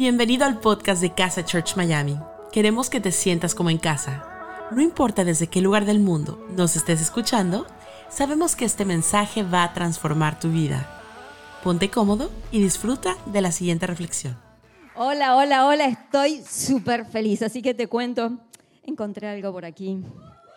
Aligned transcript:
Bienvenido 0.00 0.46
al 0.46 0.60
podcast 0.60 1.02
de 1.02 1.12
Casa 1.12 1.44
Church 1.44 1.76
Miami. 1.76 2.18
Queremos 2.52 2.88
que 2.88 3.02
te 3.02 3.12
sientas 3.12 3.54
como 3.54 3.68
en 3.68 3.76
casa. 3.76 4.66
No 4.70 4.80
importa 4.80 5.24
desde 5.24 5.48
qué 5.48 5.60
lugar 5.60 5.84
del 5.84 6.00
mundo 6.00 6.42
nos 6.56 6.74
estés 6.74 7.02
escuchando, 7.02 7.66
sabemos 8.08 8.56
que 8.56 8.64
este 8.64 8.86
mensaje 8.86 9.42
va 9.42 9.62
a 9.62 9.74
transformar 9.74 10.40
tu 10.40 10.50
vida. 10.50 10.88
Ponte 11.62 11.90
cómodo 11.90 12.30
y 12.50 12.62
disfruta 12.62 13.18
de 13.26 13.42
la 13.42 13.52
siguiente 13.52 13.86
reflexión. 13.86 14.38
Hola, 14.94 15.36
hola, 15.36 15.66
hola, 15.66 15.84
estoy 15.84 16.42
súper 16.48 17.04
feliz, 17.04 17.42
así 17.42 17.60
que 17.60 17.74
te 17.74 17.86
cuento, 17.86 18.38
encontré 18.84 19.28
algo 19.28 19.52
por 19.52 19.66
aquí. 19.66 20.02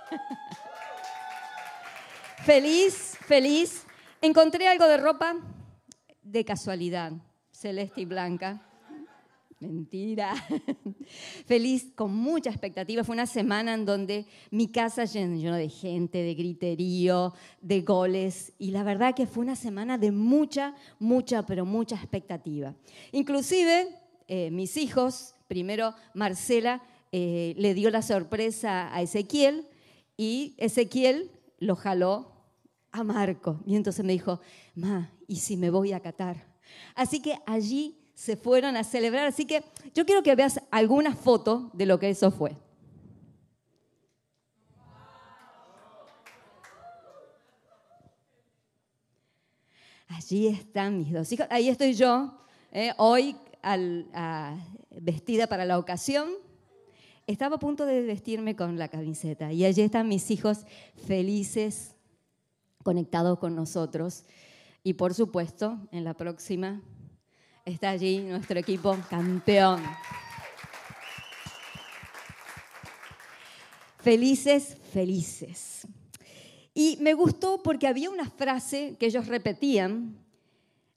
feliz, 2.45 3.17
feliz, 3.27 3.83
encontré 4.21 4.69
algo 4.69 4.87
de 4.87 4.95
ropa 4.95 5.35
de 6.21 6.45
casualidad, 6.45 7.11
celeste 7.51 7.99
y 7.99 8.05
blanca. 8.05 8.61
Mentira. 9.64 10.34
Feliz, 11.45 11.94
con 11.95 12.13
mucha 12.13 12.49
expectativa. 12.49 13.05
Fue 13.05 13.13
una 13.13 13.26
semana 13.26 13.73
en 13.73 13.85
donde 13.85 14.26
mi 14.52 14.67
casa 14.67 15.05
llenó 15.05 15.55
de 15.55 15.70
gente, 15.70 16.17
de 16.17 16.35
griterío, 16.35 17.34
de 17.62 17.81
goles. 17.81 18.52
Y 18.59 18.71
la 18.71 18.84
verdad 18.84 19.16
que 19.16 19.26
fue 19.26 19.41
una 19.41 19.55
semana 19.55 19.98
de 19.98 20.12
mucha, 20.12 20.76
mucha, 20.99 21.45
pero 21.45 21.66
mucha 21.66 21.95
expectativa. 21.95 22.76
Inclusive 23.13 23.88
eh, 24.27 24.52
mis 24.52 24.76
hijos, 24.76 25.34
primero 25.48 25.93
Marcela 26.13 26.84
eh, 27.13 27.54
le 27.57 27.73
dio 27.73 27.90
la 27.90 28.02
sorpresa 28.02 28.93
a 28.93 29.02
Ezequiel 29.02 29.70
y 30.18 30.55
Ezequiel 30.57 31.32
lo 31.59 31.77
jaló 31.77 32.34
a 32.91 33.05
Marco. 33.05 33.62
Y 33.66 33.77
entonces 33.77 34.04
me 34.04 34.12
dijo, 34.12 34.41
ma, 34.76 35.09
¿y 35.26 35.38
si 35.38 35.55
me 35.55 35.70
voy 35.70 35.93
a 35.93 36.02
Qatar? 36.02 36.52
Así 36.95 37.21
que 37.21 37.40
allí 37.45 38.02
se 38.13 38.38
fueron 38.38 38.77
a 38.77 38.84
celebrar. 38.84 39.27
Así 39.27 39.45
que 39.45 39.63
yo 39.94 40.05
quiero 40.05 40.23
que 40.23 40.35
veas 40.35 40.62
algunas 40.71 41.17
fotos 41.17 41.63
de 41.73 41.85
lo 41.85 41.99
que 41.99 42.09
eso 42.09 42.31
fue. 42.31 42.55
Allí 50.07 50.48
están 50.48 50.99
mis 50.99 51.12
dos 51.12 51.32
hijos. 51.32 51.48
Ahí 51.49 51.70
estoy 51.70 51.93
yo, 51.96 52.37
eh, 52.71 52.93
hoy 52.98 53.35
vestida 54.91 55.48
para 55.48 55.65
la 55.65 55.80
ocasión. 55.80 56.30
Estaba 57.26 57.55
a 57.55 57.59
punto 57.59 57.85
de 57.85 58.02
vestirme 58.02 58.55
con 58.55 58.77
la 58.77 58.90
camiseta 58.90 59.52
y 59.54 59.65
allí 59.65 59.82
están 59.82 60.07
mis 60.07 60.30
hijos 60.30 60.65
felices, 61.07 61.96
conectados 62.84 63.40
con 63.40 63.55
nosotros. 63.55 64.25
Y 64.84 64.94
por 64.94 65.13
supuesto, 65.13 65.80
en 65.91 66.03
la 66.03 66.13
próxima 66.13 66.81
está 67.66 67.91
allí 67.91 68.19
nuestro 68.19 68.59
equipo 68.59 68.97
campeón. 69.09 69.81
Felices, 74.00 74.78
felices. 74.91 75.88
Y 76.73 76.97
me 77.00 77.13
gustó 77.13 77.63
porque 77.63 77.88
había 77.88 78.09
una 78.09 78.29
frase 78.29 78.97
que 79.00 79.06
ellos 79.06 79.28
repetían, 79.28 80.17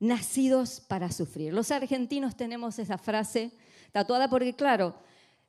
nacidos 0.00 0.80
para 0.80 1.10
sufrir. 1.12 1.54
Los 1.54 1.70
argentinos 1.70 2.36
tenemos 2.36 2.78
esa 2.78 2.98
frase 2.98 3.52
tatuada 3.92 4.28
porque, 4.28 4.54
claro, 4.54 4.94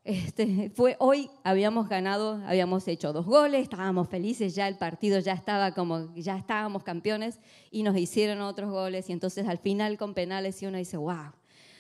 este, 0.08 0.72
fue 0.74 0.96
hoy, 1.00 1.30
habíamos 1.44 1.90
ganado, 1.90 2.42
habíamos 2.46 2.88
hecho 2.88 3.12
dos 3.12 3.26
goles, 3.26 3.64
estábamos 3.64 4.08
felices, 4.08 4.56
ya 4.56 4.70
el 4.70 4.78
partido 4.78 5.20
ya 5.20 5.34
estaba 5.34 5.74
como, 5.74 6.16
ya 6.16 6.38
estábamos 6.38 6.84
campeones 6.84 7.40
y 7.72 7.84
nos 7.84 7.98
hicieron 7.98 8.40
otros 8.40 8.72
goles 8.72 9.10
y 9.10 9.12
entonces 9.12 9.46
al 9.50 9.58
final 9.58 9.98
con 9.98 10.14
penales 10.14 10.64
y 10.64 10.66
uno 10.66 10.78
dice, 10.78 10.96
wow, 10.96 11.34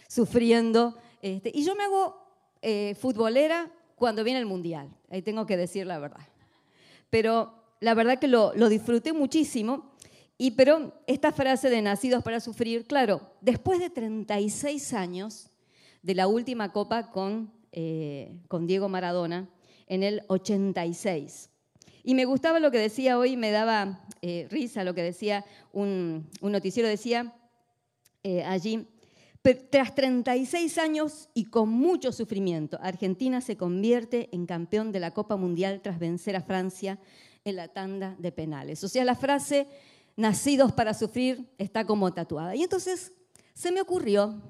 sufriendo. 0.09 0.97
Este, 1.21 1.53
y 1.55 1.63
yo 1.63 1.73
me 1.77 1.85
hago 1.85 2.17
eh, 2.61 2.95
futbolera 2.99 3.71
cuando 3.95 4.25
viene 4.25 4.41
el 4.41 4.45
Mundial, 4.45 4.89
ahí 5.09 5.21
tengo 5.21 5.45
que 5.45 5.55
decir 5.55 5.87
la 5.87 5.97
verdad. 5.97 6.27
Pero 7.09 7.53
la 7.79 7.93
verdad 7.93 8.19
que 8.19 8.27
lo, 8.27 8.51
lo 8.55 8.67
disfruté 8.67 9.13
muchísimo. 9.13 9.93
Y 10.37 10.51
pero 10.51 11.01
esta 11.07 11.31
frase 11.31 11.69
de 11.69 11.81
nacidos 11.81 12.23
para 12.23 12.41
sufrir, 12.41 12.85
claro, 12.87 13.21
después 13.39 13.79
de 13.79 13.89
36 13.89 14.93
años 14.93 15.49
de 16.03 16.13
la 16.13 16.27
última 16.27 16.73
copa 16.73 17.09
con 17.09 17.56
eh, 17.79 18.39
con 18.47 18.65
Diego 18.65 18.89
Maradona 18.89 19.47
en 19.85 20.01
el 20.01 20.23
86. 20.29 21.51
Y 22.03 22.15
me 22.15 22.25
gustaba 22.25 22.59
lo 22.59 22.71
que 22.71 22.79
decía 22.79 23.19
hoy, 23.19 23.37
me 23.37 23.51
daba 23.51 24.03
eh, 24.23 24.47
risa 24.49 24.83
lo 24.83 24.95
que 24.95 25.03
decía 25.03 25.45
un, 25.73 26.27
noticiero, 26.41 26.89
decía 26.89 27.35
eh, 28.23 28.43
allí, 28.45 28.87
tras 29.69 29.93
36 29.93 30.75
años 30.79 31.29
y 31.35 31.51
con 31.51 31.69
mucho 31.69 32.11
sufrimiento, 32.11 32.79
Argentina 32.81 33.41
se 33.41 33.57
convierte 33.57 34.29
en 34.31 34.47
campeón 34.47 34.91
de 34.91 34.99
la 34.99 35.11
Copa 35.11 35.35
Mundial 35.35 35.81
tras 35.83 35.99
vencer 35.99 36.35
a 36.35 36.41
Francia 36.41 36.97
en 37.45 37.57
la 37.57 37.67
tanda 37.67 38.15
de 38.17 38.31
penales. 38.31 38.83
O 38.83 38.87
sea, 38.87 39.05
la 39.05 39.13
frase, 39.13 39.67
nacidos 40.15 40.71
para 40.71 40.95
sufrir, 40.95 41.47
está 41.59 41.85
como 41.85 42.11
tatuada. 42.11 42.55
Y 42.55 42.63
entonces 42.63 43.13
se 43.53 43.71
me 43.71 43.81
ocurrió 43.81 44.41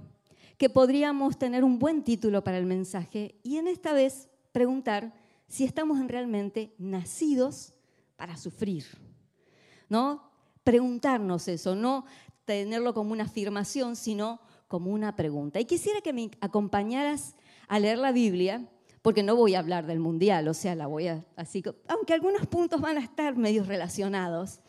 que 0.58 0.70
podríamos 0.70 1.38
tener 1.38 1.64
un 1.64 1.80
buen 1.80 2.04
título 2.04 2.44
para 2.44 2.58
el 2.58 2.66
mensaje 2.66 3.36
y 3.44 3.58
en 3.58 3.68
esta 3.68 3.94
vez 3.94 4.30
preguntar 4.52 5.14
si 5.48 5.64
estamos 5.64 6.00
realmente 6.08 6.74
nacidos 6.78 7.74
para 8.16 8.36
sufrir. 8.38 8.86
¿No? 9.90 10.30
Preguntarnos 10.64 11.48
eso, 11.48 11.76
no 11.76 12.06
tenerlo 12.44 12.94
como 12.94 13.14
una 13.14 13.24
afirmación, 13.24 13.96
sino 13.96 14.42
como 14.68 14.92
una 14.92 15.16
pregunta. 15.16 15.60
Y 15.60 15.66
quisiera 15.66 16.02
que 16.02 16.12
me 16.12 16.32
acompañaras 16.42 17.36
a 17.68 17.80
leer 17.80 17.98
la 17.98 18.12
Biblia, 18.12 18.68
porque 19.02 19.24
no 19.24 19.36
voy 19.36 19.56
a 19.56 19.60
hablar 19.60 19.86
del 19.86 20.00
mundial, 20.00 20.48
o 20.48 20.54
sea, 20.54 20.76
la 20.76 20.88
voy 20.88 21.08
a 21.08 21.26
así, 21.38 21.64
aunque 21.88 22.14
algunos 22.14 22.48
puntos 22.48 22.82
van 22.82 22.98
a 22.98 23.02
estar 23.02 23.38
medio 23.38 23.64
relacionados, 23.64 24.60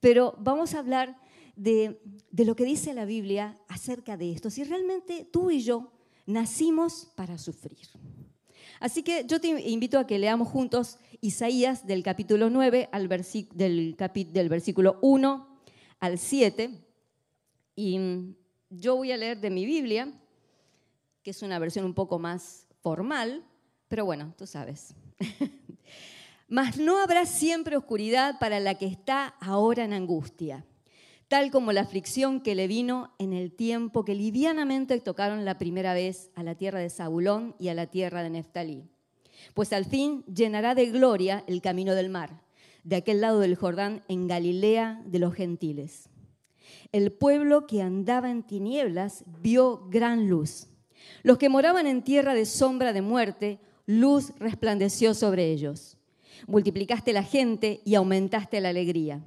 pero 0.00 0.34
vamos 0.38 0.74
a 0.74 0.78
hablar 0.78 1.18
de, 1.58 2.00
lo 2.44 2.54
que 2.54 2.64
dice 2.64 2.94
la 2.94 3.04
Biblia 3.04 3.58
acerca 3.68 4.16
de 4.16 4.32
esto, 4.32 4.48
si 4.48 4.64
realmente 4.64 5.24
tú 5.30 5.50
y 5.50 5.60
yo 5.60 5.92
nacimos 6.26 7.10
para 7.16 7.36
sufrir. 7.36 7.88
Así 8.80 9.02
que 9.02 9.24
yo 9.26 9.40
te 9.40 9.48
invito 9.68 9.98
a 9.98 10.06
que 10.06 10.18
leamos 10.18 10.48
juntos 10.48 10.98
Isaías 11.20 11.84
del 11.84 12.04
capítulo 12.04 12.48
9 12.48 12.88
al 12.92 13.08
del, 13.08 13.96
del 13.96 14.48
versículo 14.48 14.98
1 15.02 15.60
al 15.98 16.18
7. 16.18 16.70
Y 17.74 17.98
yo 18.70 18.96
voy 18.96 19.10
a 19.10 19.16
leer 19.16 19.40
de 19.40 19.50
mi 19.50 19.66
Biblia, 19.66 20.12
que 21.24 21.30
es 21.30 21.42
una 21.42 21.58
versión 21.58 21.84
un 21.84 21.94
poco 21.94 22.20
más 22.20 22.68
formal, 22.82 23.44
pero 23.88 24.04
bueno, 24.04 24.32
tú 24.38 24.46
sabes. 24.46 24.94
Mas 26.48 26.78
no 26.78 26.98
habrá 27.00 27.26
siempre 27.26 27.76
oscuridad 27.76 28.38
para 28.38 28.60
la 28.60 28.76
que 28.76 28.86
está 28.86 29.34
ahora 29.40 29.84
en 29.84 29.92
angustia 29.92 30.64
tal 31.28 31.50
como 31.50 31.72
la 31.72 31.82
aflicción 31.82 32.40
que 32.40 32.54
le 32.54 32.66
vino 32.66 33.12
en 33.18 33.34
el 33.34 33.52
tiempo 33.52 34.04
que 34.04 34.14
livianamente 34.14 34.98
tocaron 35.00 35.44
la 35.44 35.58
primera 35.58 35.92
vez 35.92 36.30
a 36.34 36.42
la 36.42 36.54
tierra 36.54 36.80
de 36.80 36.90
Zabulón 36.90 37.54
y 37.58 37.68
a 37.68 37.74
la 37.74 37.86
tierra 37.86 38.22
de 38.22 38.30
Neftalí. 38.30 38.84
Pues 39.54 39.72
al 39.72 39.84
fin 39.84 40.24
llenará 40.24 40.74
de 40.74 40.86
gloria 40.86 41.44
el 41.46 41.60
camino 41.60 41.94
del 41.94 42.08
mar, 42.08 42.40
de 42.82 42.96
aquel 42.96 43.20
lado 43.20 43.40
del 43.40 43.56
Jordán, 43.56 44.02
en 44.08 44.26
Galilea 44.26 45.02
de 45.04 45.18
los 45.18 45.34
gentiles. 45.34 46.08
El 46.92 47.12
pueblo 47.12 47.66
que 47.66 47.82
andaba 47.82 48.30
en 48.30 48.42
tinieblas 48.42 49.24
vio 49.42 49.86
gran 49.90 50.28
luz. 50.28 50.68
Los 51.22 51.36
que 51.36 51.50
moraban 51.50 51.86
en 51.86 52.02
tierra 52.02 52.34
de 52.34 52.46
sombra 52.46 52.94
de 52.94 53.02
muerte, 53.02 53.60
luz 53.84 54.32
resplandeció 54.38 55.12
sobre 55.12 55.50
ellos. 55.50 55.98
Multiplicaste 56.46 57.12
la 57.12 57.22
gente 57.22 57.82
y 57.84 57.94
aumentaste 57.94 58.60
la 58.60 58.70
alegría. 58.70 59.22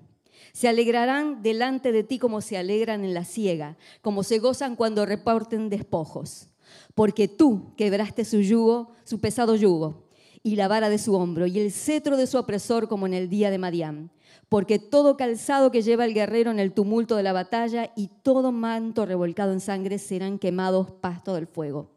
Se 0.54 0.68
alegrarán 0.68 1.42
delante 1.42 1.92
de 1.92 2.04
ti 2.04 2.20
como 2.20 2.42
se 2.42 2.58
alegran 2.58 3.04
en 3.04 3.14
la 3.14 3.24
siega, 3.24 3.78
como 4.02 4.24
se 4.24 4.40
gozan 4.40 4.76
cuando 4.76 5.06
reporten 5.06 5.70
despojos. 5.70 6.50
Porque 6.96 7.28
tú 7.28 7.74
quebraste 7.76 8.26
su 8.26 8.42
yugo, 8.42 8.92
su 9.04 9.20
pesado 9.20 9.56
yugo, 9.56 10.08
y 10.44 10.56
la 10.56 10.68
vara 10.68 10.90
de 10.90 10.98
su 10.98 11.16
hombro, 11.16 11.46
y 11.48 11.60
el 11.60 11.72
cetro 11.72 12.18
de 12.18 12.28
su 12.28 12.38
opresor 12.38 12.88
como 12.88 13.06
en 13.06 13.14
el 13.14 13.30
día 13.30 13.52
de 13.52 13.58
Madián. 13.58 14.12
Porque 14.50 14.80
todo 14.80 15.16
calzado 15.16 15.72
que 15.72 15.82
lleva 15.82 16.06
el 16.06 16.14
guerrero 16.14 16.52
en 16.52 16.60
el 16.60 16.74
tumulto 16.74 17.16
de 17.16 17.24
la 17.24 17.32
batalla 17.32 17.92
y 17.96 18.10
todo 18.22 18.52
manto 18.52 19.06
revolcado 19.06 19.54
en 19.54 19.62
sangre 19.62 19.98
serán 19.98 20.40
quemados 20.40 20.92
pasto 20.92 21.34
del 21.34 21.48
fuego. 21.48 21.92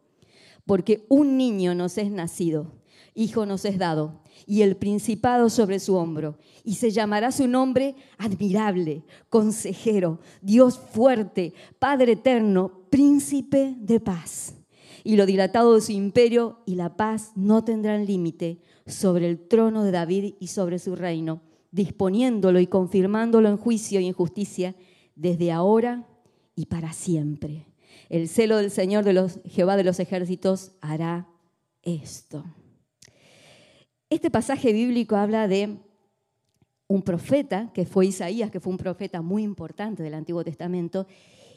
Porque 0.65 1.05
un 1.09 1.37
niño 1.37 1.75
nos 1.75 1.97
es 1.97 2.09
nacido, 2.09 2.71
hijo 3.15 3.45
nos 3.45 3.65
es 3.65 3.79
dado 3.79 4.21
y 4.45 4.61
el 4.61 4.75
principado 4.75 5.49
sobre 5.49 5.79
su 5.79 5.95
hombro, 5.95 6.37
y 6.63 6.75
se 6.75 6.91
llamará 6.91 7.31
su 7.31 7.47
nombre 7.47 7.95
admirable, 8.17 9.03
consejero, 9.29 10.19
Dios 10.41 10.77
fuerte, 10.77 11.53
Padre 11.79 12.13
eterno, 12.13 12.85
príncipe 12.89 13.75
de 13.79 13.99
paz. 13.99 14.55
Y 15.03 15.15
lo 15.15 15.25
dilatado 15.25 15.75
de 15.75 15.81
su 15.81 15.91
imperio 15.91 16.59
y 16.65 16.75
la 16.75 16.97
paz 16.97 17.31
no 17.35 17.63
tendrán 17.63 18.05
límite 18.05 18.61
sobre 18.85 19.29
el 19.29 19.47
trono 19.47 19.83
de 19.83 19.91
David 19.91 20.33
y 20.39 20.47
sobre 20.47 20.79
su 20.79 20.95
reino, 20.95 21.41
disponiéndolo 21.71 22.59
y 22.59 22.67
confirmándolo 22.67 23.49
en 23.49 23.57
juicio 23.57 23.99
y 23.99 24.07
en 24.07 24.13
justicia 24.13 24.75
desde 25.15 25.51
ahora 25.51 26.07
y 26.55 26.65
para 26.65 26.93
siempre. 26.93 27.67
El 28.09 28.27
celo 28.27 28.57
del 28.57 28.71
Señor 28.71 29.03
de 29.03 29.13
los 29.13 29.39
Jehová 29.45 29.77
de 29.77 29.83
los 29.83 29.99
ejércitos 29.99 30.71
hará 30.81 31.27
esto. 31.83 32.43
Este 34.09 34.29
pasaje 34.29 34.71
bíblico 34.71 35.15
habla 35.15 35.47
de 35.47 35.79
un 36.87 37.01
profeta, 37.01 37.71
que 37.73 37.85
fue 37.85 38.05
Isaías, 38.05 38.51
que 38.51 38.59
fue 38.59 38.71
un 38.71 38.77
profeta 38.77 39.23
muy 39.23 39.41
importante 39.41 40.03
del 40.03 40.13
Antiguo 40.13 40.43
Testamento, 40.43 41.07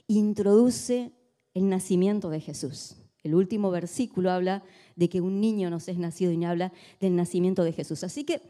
introduce 0.07 1.13
el 1.53 1.69
nacimiento 1.69 2.31
de 2.31 2.41
Jesús. 2.41 2.97
El 3.23 3.35
último 3.35 3.71
versículo 3.71 4.31
habla 4.31 4.63
de 4.97 5.11
que 5.11 5.21
un 5.21 5.41
niño 5.41 5.69
nos 5.69 5.89
es 5.89 5.99
nacido 5.99 6.33
y 6.33 6.43
habla 6.45 6.73
del 7.01 7.17
nacimiento 7.17 7.65
de 7.65 7.73
Jesús. 7.75 8.03
Así 8.03 8.25
que 8.25 8.41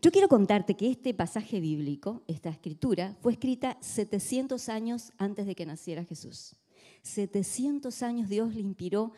yo 0.00 0.12
quiero 0.12 0.28
contarte 0.28 0.76
que 0.76 0.88
este 0.88 1.12
pasaje 1.12 1.58
bíblico, 1.58 2.22
esta 2.28 2.50
escritura, 2.50 3.16
fue 3.20 3.32
escrita 3.32 3.76
700 3.80 4.68
años 4.68 5.12
antes 5.18 5.46
de 5.46 5.56
que 5.56 5.66
naciera 5.66 6.04
Jesús. 6.04 6.54
700 7.02 8.02
años 8.02 8.28
Dios 8.28 8.54
le 8.54 8.60
inspiró, 8.60 9.12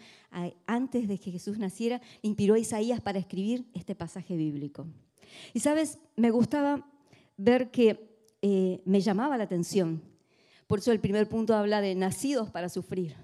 antes 0.67 1.09
de 1.09 1.19
que 1.19 1.31
Jesús 1.31 1.59
naciera, 1.59 2.01
le 2.23 2.29
inspiró 2.29 2.55
a 2.55 2.59
Isaías 2.59 3.01
para 3.01 3.19
escribir 3.19 3.67
este 3.75 3.95
pasaje 3.95 4.37
bíblico. 4.37 4.87
Y 5.53 5.61
sabes, 5.61 5.99
me 6.17 6.31
gustaba 6.31 6.87
ver 7.37 7.71
que 7.71 8.13
eh, 8.41 8.81
me 8.85 9.01
llamaba 9.01 9.37
la 9.37 9.45
atención. 9.45 10.03
Por 10.67 10.79
eso 10.79 10.93
el 10.93 11.01
primer 11.01 11.29
punto 11.29 11.55
habla 11.55 11.81
de 11.81 11.95
nacidos 11.95 12.51
para 12.51 12.69
sufrir, 12.69 13.15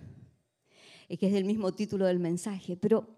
eh, 1.08 1.16
que 1.16 1.28
es 1.28 1.34
el 1.34 1.44
mismo 1.44 1.72
título 1.72 2.06
del 2.06 2.18
mensaje. 2.18 2.76
Pero 2.76 3.16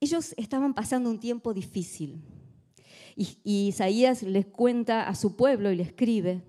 ellos 0.00 0.34
estaban 0.36 0.74
pasando 0.74 1.10
un 1.10 1.18
tiempo 1.18 1.54
difícil. 1.54 2.22
Y, 3.14 3.36
Isaías 3.44 4.22
les 4.22 4.46
cuenta 4.46 5.08
a 5.08 5.14
su 5.14 5.36
pueblo 5.36 5.70
y 5.70 5.76
le 5.76 5.82
escribe 5.82 6.42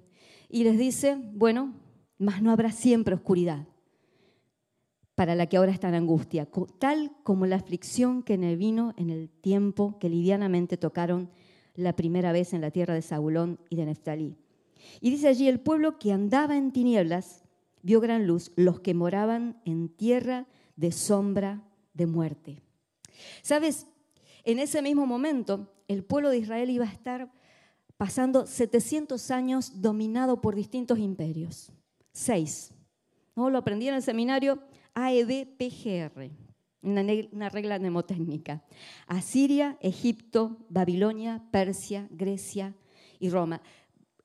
y 0.49 0.63
les 0.63 0.77
dice, 0.77 1.17
bueno, 1.33 1.73
mas 2.17 2.41
no 2.41 2.51
habrá 2.51 2.71
siempre 2.71 3.15
oscuridad 3.15 3.67
para 5.15 5.35
la 5.35 5.47
que 5.47 5.57
ahora 5.57 5.71
está 5.71 5.89
en 5.89 5.95
angustia, 5.95 6.47
tal 6.79 7.11
como 7.23 7.45
la 7.45 7.57
aflicción 7.57 8.23
que 8.23 8.37
me 8.37 8.55
vino 8.55 8.93
en 8.97 9.09
el 9.09 9.29
tiempo 9.29 9.97
que 9.99 10.09
livianamente 10.09 10.77
tocaron 10.77 11.29
la 11.75 11.95
primera 11.95 12.31
vez 12.31 12.53
en 12.53 12.61
la 12.61 12.71
tierra 12.71 12.93
de 12.93 13.01
Zabulón 13.01 13.59
y 13.69 13.75
de 13.75 13.85
Neftalí. 13.85 14.35
Y 15.01 15.11
dice 15.11 15.27
allí, 15.27 15.47
el 15.47 15.59
pueblo 15.59 15.99
que 15.99 16.11
andaba 16.11 16.57
en 16.57 16.71
tinieblas 16.71 17.43
vio 17.81 17.99
gran 17.99 18.25
luz, 18.27 18.51
los 18.55 18.79
que 18.79 18.93
moraban 18.93 19.61
en 19.65 19.89
tierra 19.89 20.47
de 20.75 20.91
sombra 20.91 21.63
de 21.93 22.07
muerte. 22.07 22.61
Sabes, 23.41 23.87
en 24.43 24.59
ese 24.59 24.81
mismo 24.81 25.05
momento 25.05 25.73
el 25.87 26.03
pueblo 26.03 26.29
de 26.29 26.39
Israel 26.39 26.69
iba 26.69 26.85
a 26.85 26.91
estar 26.91 27.31
pasando 27.97 28.47
700 28.47 29.31
años 29.31 29.81
dominado 29.81 30.41
por 30.41 30.55
distintos 30.55 30.99
imperios. 30.99 31.71
Seis. 32.11 32.71
¿No? 33.35 33.49
Lo 33.49 33.59
aprendí 33.59 33.87
en 33.87 33.95
el 33.95 34.03
seminario 34.03 34.59
AED-PGR, 34.95 36.31
una 36.81 37.49
regla 37.49 37.79
mnemotécnica. 37.79 38.63
Asiria, 39.07 39.77
Egipto, 39.81 40.57
Babilonia, 40.69 41.43
Persia, 41.51 42.07
Grecia 42.11 42.75
y 43.19 43.29
Roma. 43.29 43.61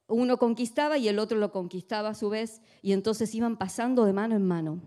Uno 0.09 0.39
conquistaba 0.39 0.99
y 0.99 1.09
el 1.09 1.19
otro 1.19 1.39
lo 1.39 1.53
conquistaba 1.53 2.11
a 2.11 2.15
su 2.15 2.31
vez 2.31 2.63
y 2.83 2.93
entonces 2.93 3.35
iban 3.35 3.57
pasando 3.57 4.05
de 4.05 4.13
mano 4.13 4.37
en 4.37 4.47
mano. 4.47 4.81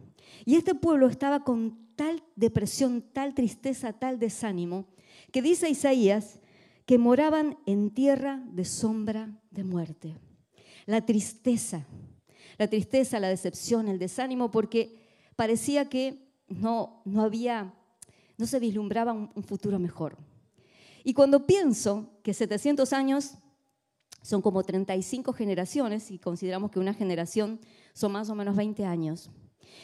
Y 0.46 0.56
este 0.56 0.76
pueblo 0.76 1.08
estaba 1.08 1.44
con 1.44 1.96
tal 1.96 2.24
depresión, 2.36 3.04
tal 3.14 3.34
tristeza, 3.34 3.94
tal 3.94 4.20
desánimo, 4.20 4.88
que 5.32 5.42
dice 5.42 5.70
Isaías 5.70 6.40
que 6.86 6.98
moraban 6.98 7.58
en 7.66 7.92
tierra 7.92 8.44
de 8.52 8.66
sombra 8.66 9.40
de 9.52 9.64
muerte. 9.64 10.18
La 10.86 11.06
tristeza, 11.06 11.86
la 12.58 12.68
tristeza, 12.68 13.20
la 13.20 13.30
decepción, 13.30 13.88
el 13.88 14.00
desánimo, 14.00 14.52
porque 14.52 15.01
parecía 15.36 15.90
que 15.90 16.32
no, 16.48 17.02
no 17.06 17.22
había, 17.22 17.74
no 18.38 18.46
se 18.46 18.60
vislumbraba 18.60 19.14
un, 19.14 19.44
futuro 19.44 19.80
mejor. 19.80 20.18
Y 21.04 21.14
cuando 21.14 21.46
pienso 21.46 22.10
que 22.24 22.34
700 22.34 22.94
años 22.94 23.32
son 24.22 24.42
como 24.42 24.64
35 24.64 25.34
generaciones, 25.34 26.12
y 26.12 26.20
consideramos 26.20 26.72
que 26.72 26.80
una 26.80 26.94
generación 26.94 27.60
son 27.94 28.12
más 28.12 28.30
o 28.30 28.36
menos 28.36 28.56
20 28.56 28.86
años, 28.86 29.32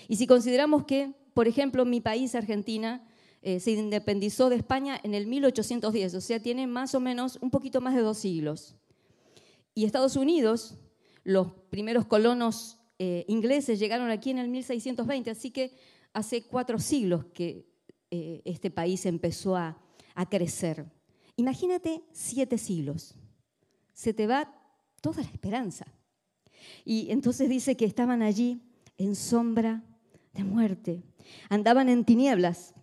y 0.07 0.17
si 0.17 0.27
consideramos 0.27 0.85
que, 0.85 1.13
por 1.33 1.47
ejemplo, 1.47 1.85
mi 1.85 2.01
país, 2.01 2.35
Argentina, 2.35 3.07
eh, 3.41 3.59
se 3.59 3.71
independizó 3.71 4.49
de 4.49 4.57
España 4.57 4.99
en 5.03 5.13
el 5.13 5.27
1810, 5.27 6.15
o 6.15 6.21
sea, 6.21 6.41
tiene 6.41 6.67
más 6.67 6.93
o 6.95 6.99
menos 6.99 7.37
un 7.41 7.49
poquito 7.49 7.81
más 7.81 7.95
de 7.95 8.01
dos 8.01 8.17
siglos. 8.17 8.75
Y 9.73 9.85
Estados 9.85 10.15
Unidos, 10.15 10.75
los 11.23 11.51
primeros 11.69 12.05
colonos 12.05 12.76
eh, 12.99 13.25
ingleses 13.27 13.79
llegaron 13.79 14.09
aquí 14.09 14.31
en 14.31 14.39
el 14.39 14.47
1620, 14.47 15.29
así 15.29 15.51
que 15.51 15.73
hace 16.13 16.43
cuatro 16.43 16.79
siglos 16.79 17.25
que 17.33 17.67
eh, 18.09 18.41
este 18.45 18.71
país 18.71 19.05
empezó 19.05 19.55
a, 19.55 19.83
crecer. 20.31 20.83
Imagínate 21.35 22.01
siete 22.11 22.57
siglos. 22.57 23.13
Se 23.93 24.15
te 24.15 24.25
va 24.25 24.51
toda 24.99 25.21
la 25.21 25.29
esperanza. 25.29 25.85
Y 26.83 27.11
entonces 27.11 27.49
dice 27.49 27.77
que 27.77 27.85
estaban 27.85 28.23
allí 28.23 28.59
en 28.97 29.15
sombra 29.15 29.83
de 30.33 30.43
muerte, 30.43 31.03
andaban 31.49 31.87
en 31.89 32.03
tinieblas. 32.03 32.73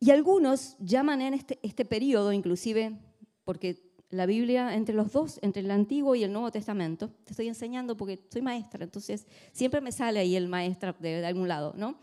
Y 0.00 0.10
algunos 0.10 0.76
llaman 0.80 1.22
en 1.22 1.34
este, 1.34 1.60
este 1.62 1.84
periodo, 1.84 2.32
inclusive, 2.32 2.98
porque 3.44 3.89
la 4.10 4.26
Biblia 4.26 4.74
entre 4.74 4.94
los 4.94 5.12
dos, 5.12 5.38
entre 5.42 5.62
el 5.62 5.70
Antiguo 5.70 6.14
y 6.14 6.24
el 6.24 6.32
Nuevo 6.32 6.50
Testamento. 6.50 7.10
Te 7.24 7.32
estoy 7.32 7.48
enseñando 7.48 7.96
porque 7.96 8.20
soy 8.30 8.42
maestra, 8.42 8.84
entonces 8.84 9.26
siempre 9.52 9.80
me 9.80 9.92
sale 9.92 10.18
ahí 10.18 10.36
el 10.36 10.48
maestra 10.48 10.94
de, 10.98 11.24
algún 11.24 11.48
lado, 11.48 11.74
¿no? 11.76 11.98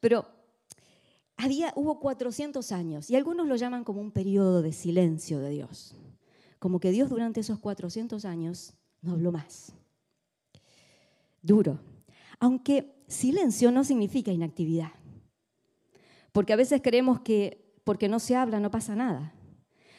Pero 0.00 0.26
había, 1.36 1.72
hubo 1.76 2.00
400 2.00 2.72
años 2.72 3.10
y 3.10 3.16
algunos 3.16 3.46
lo 3.46 3.56
llaman 3.56 3.84
como 3.84 4.00
un 4.00 4.10
periodo 4.10 4.62
de 4.62 4.72
silencio 4.72 5.38
de 5.38 5.50
Dios. 5.50 5.94
Como 6.58 6.80
que 6.80 6.90
Dios 6.90 7.10
durante 7.10 7.40
esos 7.40 7.58
400 7.58 8.24
años 8.24 8.74
no 9.00 9.12
habló 9.12 9.32
más. 9.32 9.72
Duro. 11.42 11.80
Aunque 12.38 13.02
silencio 13.08 13.70
no 13.70 13.84
significa 13.84 14.32
inactividad. 14.32 14.92
Porque 16.32 16.52
a 16.52 16.56
veces 16.56 16.80
creemos 16.82 17.20
que 17.20 17.62
porque 17.84 18.08
no 18.08 18.20
se 18.20 18.36
habla 18.36 18.60
no 18.60 18.70
pasa 18.70 18.94
nada. 18.94 19.34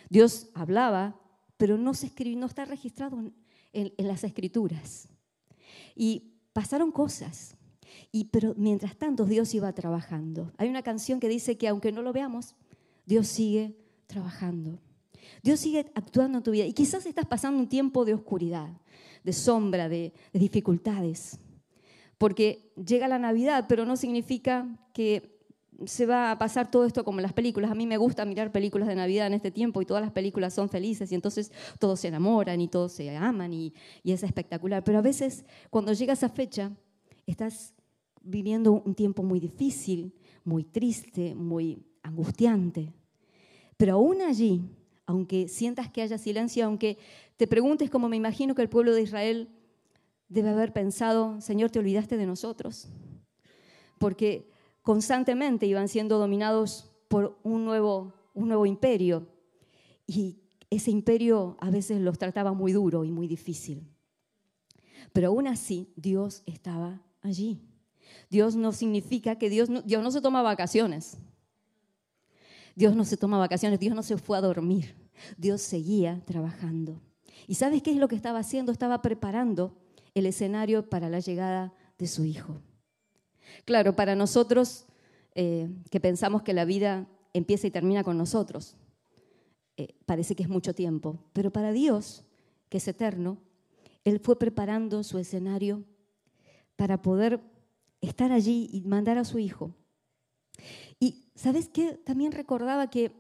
Dios 0.10 0.50
hablaba 0.54 1.20
pero 1.64 1.78
no, 1.78 1.94
no 1.94 2.46
está 2.46 2.66
registrado 2.66 3.24
en, 3.72 3.94
las 3.98 4.26
escrituras. 4.26 5.08
Y 5.96 6.34
pasaron 6.52 6.92
cosas, 6.92 7.56
y, 8.12 8.26
pero 8.26 8.54
mientras 8.58 8.98
tanto 8.98 9.24
Dios 9.24 9.54
iba 9.54 9.72
trabajando. 9.72 10.52
Hay 10.58 10.68
una 10.68 10.82
canción 10.82 11.22
que 11.22 11.30
dice 11.30 11.58
que 11.58 11.70
aunque 11.70 11.94
no 11.94 12.02
lo 12.02 12.12
veamos, 12.12 12.54
Dios 13.06 13.28
sigue 13.28 13.78
trabajando. 14.08 14.78
Dios 15.42 15.62
sigue 15.62 15.90
actuando 15.96 16.40
en 16.40 16.44
tu 16.44 16.52
vida. 16.52 16.66
Y 16.66 16.74
quizás 16.74 17.06
estás 17.06 17.28
pasando 17.28 17.62
un 17.62 17.70
tiempo 17.70 18.04
de 18.04 18.14
oscuridad, 18.14 18.68
de 19.24 19.32
sombra, 19.32 19.88
de 19.88 20.12
dificultades. 20.34 21.40
Porque 22.18 22.74
llega 22.76 23.08
la 23.08 23.20
Navidad, 23.20 23.68
pero 23.70 23.86
no 23.86 23.96
significa 23.96 24.68
que 24.92 25.33
se 25.86 26.06
va 26.06 26.32
a 26.32 26.38
pasar 26.38 26.70
todo 26.70 26.86
esto 26.86 27.04
como 27.04 27.22
las 27.22 27.34
películas. 27.34 27.72
A 27.72 27.76
mí 27.76 27.88
me 27.88 27.98
gusta 27.98 28.26
mirar 28.26 28.52
películas 28.52 28.88
de 28.88 28.96
Navidad 28.96 29.28
en 29.28 29.34
este 29.34 29.52
tiempo 29.52 29.82
y 29.82 29.86
todas 29.86 30.02
las 30.02 30.12
películas 30.12 30.54
son 30.54 30.70
felices 30.70 31.12
y 31.12 31.16
entonces 31.16 31.52
todos 31.80 32.00
se 32.00 32.08
enamoran 32.08 32.62
y 32.62 32.68
todos 32.68 32.92
se 32.92 33.16
aman 33.16 33.54
y, 33.54 33.74
es 34.04 34.24
espectacular. 34.24 34.84
Pero 34.84 35.00
a 35.00 35.02
veces 35.02 35.46
cuando 35.70 35.94
llega 35.94 36.14
esa 36.14 36.30
fecha 36.30 36.72
estás 37.26 37.74
viviendo 38.22 38.72
un 38.72 38.96
tiempo 38.96 39.24
muy 39.24 39.40
difícil, 39.40 40.14
muy 40.44 40.64
triste, 40.64 41.36
muy 41.36 41.86
angustiante. 42.04 42.94
Pero 43.78 43.94
aún 43.94 44.22
allí, 44.22 44.62
aunque 45.06 45.48
sientas 45.48 45.90
que 45.90 46.02
haya 46.02 46.18
silencio, 46.18 46.66
aunque 46.66 46.98
te 47.38 47.48
preguntes 47.48 47.90
como 47.90 48.10
me 48.10 48.18
imagino 48.18 48.56
que 48.56 48.62
el 48.62 48.70
pueblo 48.70 48.94
de 48.94 49.02
Israel 49.02 49.50
debe 50.30 50.50
haber 50.50 50.74
pensado, 50.74 51.40
Señor, 51.42 51.72
te 51.72 51.80
olvidaste 51.80 52.18
de 52.18 52.26
nosotros. 52.26 52.88
Porque 54.00 54.53
constantemente 54.84 55.66
iban 55.66 55.88
siendo 55.88 56.20
dominados 56.20 56.92
por 57.08 57.40
un 57.44 57.66
nuevo, 57.66 58.14
un 58.34 58.50
nuevo 58.50 58.66
imperio 58.66 59.28
y 60.06 60.42
ese 60.70 60.92
imperio 60.92 61.58
a 61.60 61.72
veces 61.72 62.00
los 62.02 62.18
trataba 62.18 62.54
muy 62.54 62.74
duro 62.74 63.04
y 63.04 63.12
muy 63.12 63.28
difícil. 63.28 63.90
Pero 65.12 65.30
aún 65.30 65.48
así 65.48 65.92
Dios 65.96 66.44
estaba 66.46 67.02
allí. 67.22 67.62
Dios 68.30 68.56
no 68.56 68.72
significa 68.72 69.38
que 69.38 69.50
Dios 69.50 69.70
no, 69.70 69.82
Dios 69.82 70.04
no 70.04 70.12
se 70.12 70.22
toma 70.22 70.42
vacaciones. 70.42 71.18
Dios 72.76 72.96
no 72.96 73.06
se 73.06 73.18
toma 73.18 73.38
vacaciones, 73.38 73.80
Dios 73.80 73.96
no 73.96 74.04
se 74.04 74.18
fue 74.18 74.38
a 74.38 74.42
dormir. 74.42 74.96
Dios 75.38 75.62
seguía 75.62 76.22
trabajando. 76.26 77.02
¿Y 77.48 77.56
sabes 77.56 77.84
qué 77.84 77.92
es 77.92 77.98
lo 77.98 78.08
que 78.08 78.16
estaba 78.16 78.40
haciendo? 78.40 78.72
Estaba 78.72 79.02
preparando 79.02 79.78
el 80.16 80.26
escenario 80.26 80.90
para 80.90 81.10
la 81.10 81.20
llegada 81.20 81.74
de 81.98 82.08
su 82.08 82.26
hijo. 82.26 82.62
Claro, 83.66 83.96
para 83.96 84.16
nosotros 84.16 84.86
eh, 85.36 85.70
que 85.90 86.00
pensamos 86.00 86.44
que 86.44 86.54
la 86.54 86.66
vida 86.66 87.08
empieza 87.34 87.68
y 87.68 87.72
termina 87.72 88.04
con 88.04 88.18
nosotros, 88.18 88.76
eh, 89.78 89.96
parece 90.06 90.36
que 90.36 90.44
es 90.44 90.50
mucho 90.50 90.76
tiempo, 90.76 91.20
pero 91.34 91.52
para 91.52 91.72
Dios, 91.72 92.26
que 92.70 92.78
es 92.78 92.88
eterno, 92.88 93.40
Él 94.04 94.20
fue 94.20 94.38
preparando 94.38 95.04
su 95.04 95.18
escenario 95.18 95.84
para 96.76 97.02
poder 97.02 97.42
estar 98.02 98.32
allí 98.32 98.70
y 98.72 98.82
mandar 98.82 99.18
a 99.18 99.26
su 99.26 99.40
Hijo. 99.40 99.76
Y 101.00 101.26
¿sabes 101.36 101.70
qué? 101.70 101.94
También 101.94 102.32
recordaba 102.32 102.90
que 102.90 103.12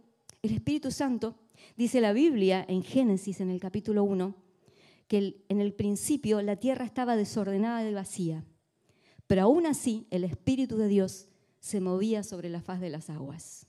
el 0.42 0.52
Espíritu 0.52 0.92
Santo, 0.92 1.36
dice 1.78 2.02
la 2.02 2.14
Biblia 2.14 2.66
en 2.68 2.84
Génesis 2.84 3.40
en 3.40 3.50
el 3.50 3.60
capítulo 3.60 4.04
1, 4.04 4.36
que 5.08 5.44
en 5.50 5.62
el 5.62 5.74
principio 5.74 6.42
la 6.42 6.58
tierra 6.58 6.86
estaba 6.86 7.16
desordenada 7.16 7.90
y 7.90 7.94
vacía, 7.94 8.46
pero 9.28 9.44
aún 9.44 9.66
así 9.66 10.08
el 10.10 10.24
Espíritu 10.24 10.78
de 10.78 10.88
Dios 10.88 11.28
se 11.60 11.80
movía 11.80 12.24
sobre 12.24 12.50
la 12.50 12.62
faz 12.62 12.82
de 12.82 12.90
las 12.90 13.10
aguas. 13.10 13.68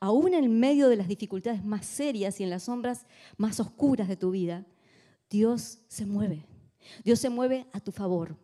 Aún 0.00 0.34
en 0.34 0.58
medio 0.58 0.88
de 0.88 0.96
las 0.96 1.08
dificultades 1.08 1.64
más 1.64 1.86
serias 1.86 2.40
y 2.40 2.44
en 2.44 2.50
las 2.50 2.64
sombras 2.64 3.06
más 3.36 3.60
oscuras 3.60 4.08
de 4.08 4.16
tu 4.16 4.30
vida, 4.30 4.66
Dios 5.30 5.78
se 5.88 6.06
mueve. 6.06 6.46
Dios 7.02 7.18
se 7.18 7.30
mueve 7.30 7.66
a 7.72 7.80
tu 7.80 7.92
favor. 7.92 8.36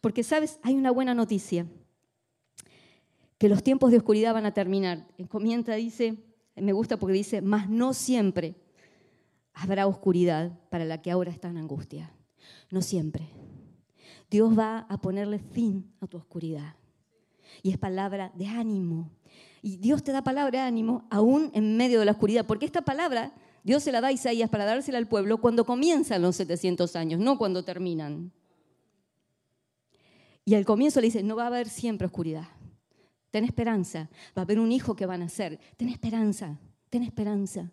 Porque, 0.00 0.22
sabes, 0.22 0.58
hay 0.62 0.74
una 0.74 0.90
buena 0.90 1.14
noticia, 1.14 1.66
que 3.38 3.48
los 3.48 3.62
tiempos 3.62 3.90
de 3.90 3.98
oscuridad 3.98 4.34
van 4.34 4.46
a 4.46 4.54
terminar. 4.54 5.06
Comienza, 5.28 5.74
dice, 5.74 6.16
me 6.54 6.72
gusta 6.72 6.98
porque 6.98 7.14
dice, 7.14 7.42
mas 7.42 7.68
no 7.68 7.92
siempre 7.92 8.56
habrá 9.52 9.86
oscuridad 9.86 10.58
para 10.70 10.84
la 10.84 11.02
que 11.02 11.10
ahora 11.10 11.30
está 11.30 11.48
en 11.48 11.58
angustia. 11.58 12.12
No 12.70 12.82
siempre. 12.82 13.28
Dios 14.30 14.58
va 14.58 14.86
a 14.88 15.00
ponerle 15.00 15.38
fin 15.38 15.92
a 16.00 16.06
tu 16.06 16.16
oscuridad. 16.16 16.74
Y 17.62 17.70
es 17.70 17.78
palabra 17.78 18.32
de 18.34 18.46
ánimo. 18.46 19.10
Y 19.62 19.76
Dios 19.76 20.02
te 20.02 20.12
da 20.12 20.22
palabra 20.22 20.60
de 20.60 20.64
ánimo 20.64 21.06
aún 21.10 21.50
en 21.54 21.76
medio 21.76 21.98
de 21.98 22.04
la 22.04 22.12
oscuridad. 22.12 22.46
Porque 22.46 22.66
esta 22.66 22.82
palabra 22.82 23.32
Dios 23.62 23.82
se 23.82 23.92
la 23.92 24.00
da 24.00 24.08
a 24.08 24.12
Isaías 24.12 24.48
para 24.48 24.64
dársela 24.64 24.98
al 24.98 25.08
pueblo 25.08 25.38
cuando 25.38 25.64
comienzan 25.64 26.22
los 26.22 26.36
700 26.36 26.94
años, 26.96 27.20
no 27.20 27.36
cuando 27.36 27.64
terminan. 27.64 28.32
Y 30.44 30.54
al 30.54 30.64
comienzo 30.64 31.00
le 31.00 31.08
dice, 31.08 31.24
no 31.24 31.34
va 31.34 31.44
a 31.44 31.48
haber 31.48 31.68
siempre 31.68 32.06
oscuridad. 32.06 32.46
Ten 33.32 33.44
esperanza. 33.44 34.08
Va 34.38 34.42
a 34.42 34.44
haber 34.44 34.60
un 34.60 34.70
hijo 34.70 34.94
que 34.94 35.06
va 35.06 35.14
a 35.14 35.18
nacer. 35.18 35.58
Ten 35.76 35.88
esperanza. 35.88 36.58
Ten 36.88 37.02
esperanza. 37.02 37.72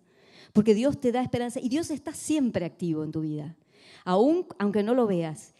Porque 0.51 0.73
Dios 0.73 0.99
te 0.99 1.11
da 1.11 1.21
esperanza 1.21 1.59
y 1.59 1.69
Dios 1.69 1.91
está 1.91 2.13
siempre 2.13 2.65
activo 2.65 3.03
en 3.03 3.11
tu 3.11 3.21
vida. 3.21 3.55
Aún 4.03 4.47
aunque 4.57 4.81
no 4.81 4.95
lo 4.95 5.05
veas. 5.05 5.52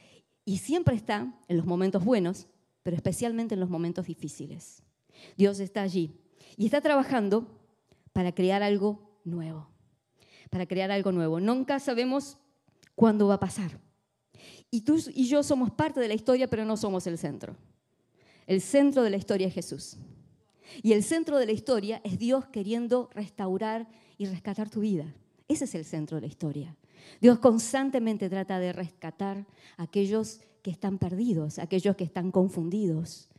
Y 0.45 0.57
siempre 0.57 0.95
está 0.95 1.33
en 1.47 1.57
los 1.57 1.65
momentos 1.65 2.03
buenos, 2.03 2.47
pero 2.83 2.95
especialmente 2.95 3.53
en 3.53 3.59
los 3.59 3.69
momentos 3.69 4.07
difíciles. 4.07 4.83
Dios 5.38 5.59
está 5.59 5.81
allí 5.81 6.19
y 6.57 6.65
está 6.65 6.81
trabajando 6.81 7.47
para 8.12 8.33
crear 8.33 8.62
algo 8.62 9.19
nuevo. 9.23 9.69
Para 10.50 10.65
crear 10.65 10.91
algo 10.91 11.12
nuevo. 11.12 11.39
Nunca 11.39 11.79
sabemos 11.79 12.38
cuándo 12.95 13.27
va 13.27 13.35
a 13.35 13.39
pasar. 13.39 13.79
Y 14.69 14.81
tú 14.81 15.00
y 15.13 15.27
yo 15.27 15.43
somos 15.43 15.71
parte 15.71 16.00
de 16.00 16.07
la 16.07 16.13
historia, 16.13 16.50
pero 16.50 16.65
no 16.65 16.77
somos 16.77 17.07
el 17.07 17.17
centro. 17.17 17.55
El 18.45 18.62
centro 18.62 19.03
de 19.03 19.09
la 19.09 19.17
historia 19.17 19.47
es 19.47 19.53
Jesús. 19.53 19.97
Y 20.81 20.93
el 20.93 21.03
centro 21.03 21.38
de 21.38 21.45
la 21.45 21.51
historia 21.51 22.01
es 22.03 22.17
Dios 22.17 22.47
queriendo 22.47 23.09
restaurar 23.13 23.88
y 24.17 24.25
rescatar 24.25 24.69
tu 24.69 24.81
vida. 24.81 25.13
Ese 25.47 25.65
es 25.65 25.75
el 25.75 25.85
centro 25.85 26.17
de 26.17 26.21
la 26.21 26.27
historia. 26.27 26.75
Dios 27.22 27.39
constantemente 27.39 28.29
trata 28.29 28.60
de 28.60 28.74
rescatar 28.74 29.45
a 29.77 29.83
aquellos 29.83 30.41
que 30.62 30.72
están 30.72 30.98
perdidos, 30.98 31.60
aquellos 31.60 31.95
que 31.95 32.03
están 32.03 32.31
confundidos, 32.31 33.29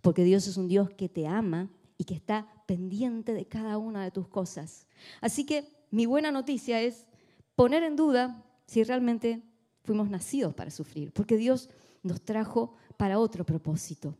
porque 0.00 0.24
Dios 0.24 0.46
es 0.46 0.56
un 0.56 0.68
Dios 0.68 0.90
que 0.90 1.08
te 1.08 1.26
ama 1.26 1.70
y 1.98 2.04
que 2.04 2.14
está 2.14 2.48
pendiente 2.66 3.34
de 3.34 3.46
cada 3.46 3.78
una 3.78 4.02
de 4.02 4.10
tus 4.10 4.28
cosas. 4.28 4.86
Así 5.20 5.44
que 5.44 5.64
mi 5.90 6.06
buena 6.06 6.32
noticia 6.32 6.80
es 6.80 7.06
poner 7.54 7.82
en 7.82 7.96
duda 7.96 8.42
si 8.66 8.82
realmente 8.84 9.42
fuimos 9.84 10.08
nacidos 10.08 10.54
para 10.54 10.70
sufrir, 10.70 11.12
porque 11.12 11.36
Dios 11.36 11.68
nos 12.02 12.22
trajo 12.22 12.74
para 12.96 13.18
otro 13.18 13.44
propósito, 13.44 14.16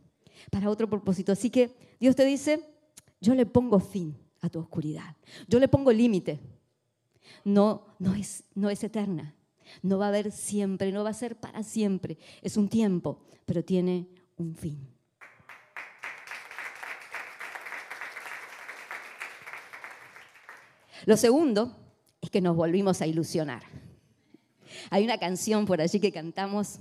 para 0.51 0.69
otro 0.69 0.89
propósito. 0.91 1.33
Así 1.33 1.49
que 1.49 1.75
Dios 1.99 2.17
te 2.17 2.25
dice, 2.25 2.63
yo 3.21 3.35
le 3.35 3.47
pongo 3.47 3.79
fin 3.81 4.17
a 4.41 4.49
tu 4.49 4.59
oscuridad, 4.59 5.17
yo 5.49 5.59
le 5.59 5.69
pongo 5.69 5.93
límite. 5.93 6.41
No, 7.45 7.87
no 7.99 8.15
es, 8.15 8.45
no 8.55 8.71
es 8.71 8.83
eterna, 8.85 9.35
no 9.83 9.99
va 9.99 10.07
a 10.07 10.09
haber 10.09 10.33
siempre, 10.33 10.93
no 10.93 11.05
va 11.05 11.11
a 11.11 11.15
ser 11.15 11.37
para 11.37 11.63
siempre. 11.63 12.19
Es 12.43 12.57
un 12.57 12.69
tiempo, 12.69 13.25
pero 13.47 13.65
tiene 13.65 14.09
un 14.37 14.55
fin. 14.55 14.89
Lo 21.07 21.17
segundo 21.17 21.77
es 22.21 22.31
que 22.31 22.41
nos 22.41 22.55
volvimos 22.57 23.01
a 23.01 23.07
ilusionar. 23.07 23.63
Hay 24.91 25.05
una 25.05 25.19
canción 25.19 25.65
por 25.67 25.81
allí 25.81 25.99
que 25.99 26.13
cantamos 26.13 26.79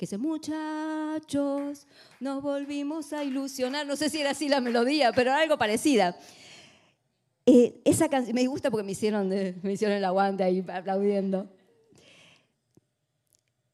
que 0.00 0.06
dice, 0.06 0.16
muchachos, 0.16 1.86
nos 2.20 2.42
volvimos 2.42 3.12
a 3.12 3.22
ilusionar. 3.22 3.86
No 3.86 3.96
sé 3.96 4.08
si 4.08 4.18
era 4.18 4.30
así 4.30 4.48
la 4.48 4.62
melodía, 4.62 5.12
pero 5.12 5.30
algo 5.30 5.58
parecida. 5.58 6.18
Eh, 7.52 7.82
esa 7.84 8.08
canción 8.08 8.32
me 8.36 8.46
gusta 8.46 8.70
porque 8.70 8.84
me 8.84 8.92
hicieron, 8.92 9.28
me 9.62 9.72
hicieron 9.72 9.96
el 9.96 10.04
aguante 10.04 10.44
ahí 10.44 10.64
aplaudiendo. 10.68 11.50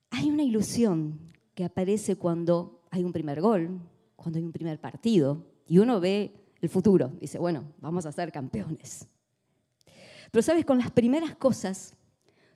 Hay 0.08 0.30
una 0.30 0.42
ilusión 0.42 1.20
que 1.54 1.62
aparece 1.62 2.16
cuando 2.16 2.80
hay 2.90 3.04
un 3.04 3.12
primer 3.12 3.42
gol, 3.42 3.78
cuando 4.16 4.38
hay 4.38 4.46
un 4.46 4.52
primer 4.52 4.80
partido, 4.80 5.44
y 5.68 5.76
uno 5.76 6.00
ve 6.00 6.32
el 6.62 6.70
futuro. 6.70 7.12
Dice, 7.20 7.38
bueno, 7.38 7.64
vamos 7.78 8.06
a 8.06 8.12
ser 8.12 8.32
campeones. 8.32 9.06
Pero 10.30 10.42
sabes, 10.42 10.64
con 10.64 10.78
las 10.78 10.90
primeras 10.90 11.36
cosas 11.36 11.94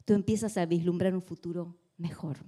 tú 0.06 0.14
empiezas 0.14 0.56
a 0.56 0.64
vislumbrar 0.64 1.12
un 1.12 1.20
futuro 1.20 1.76
mejor. 1.98 2.38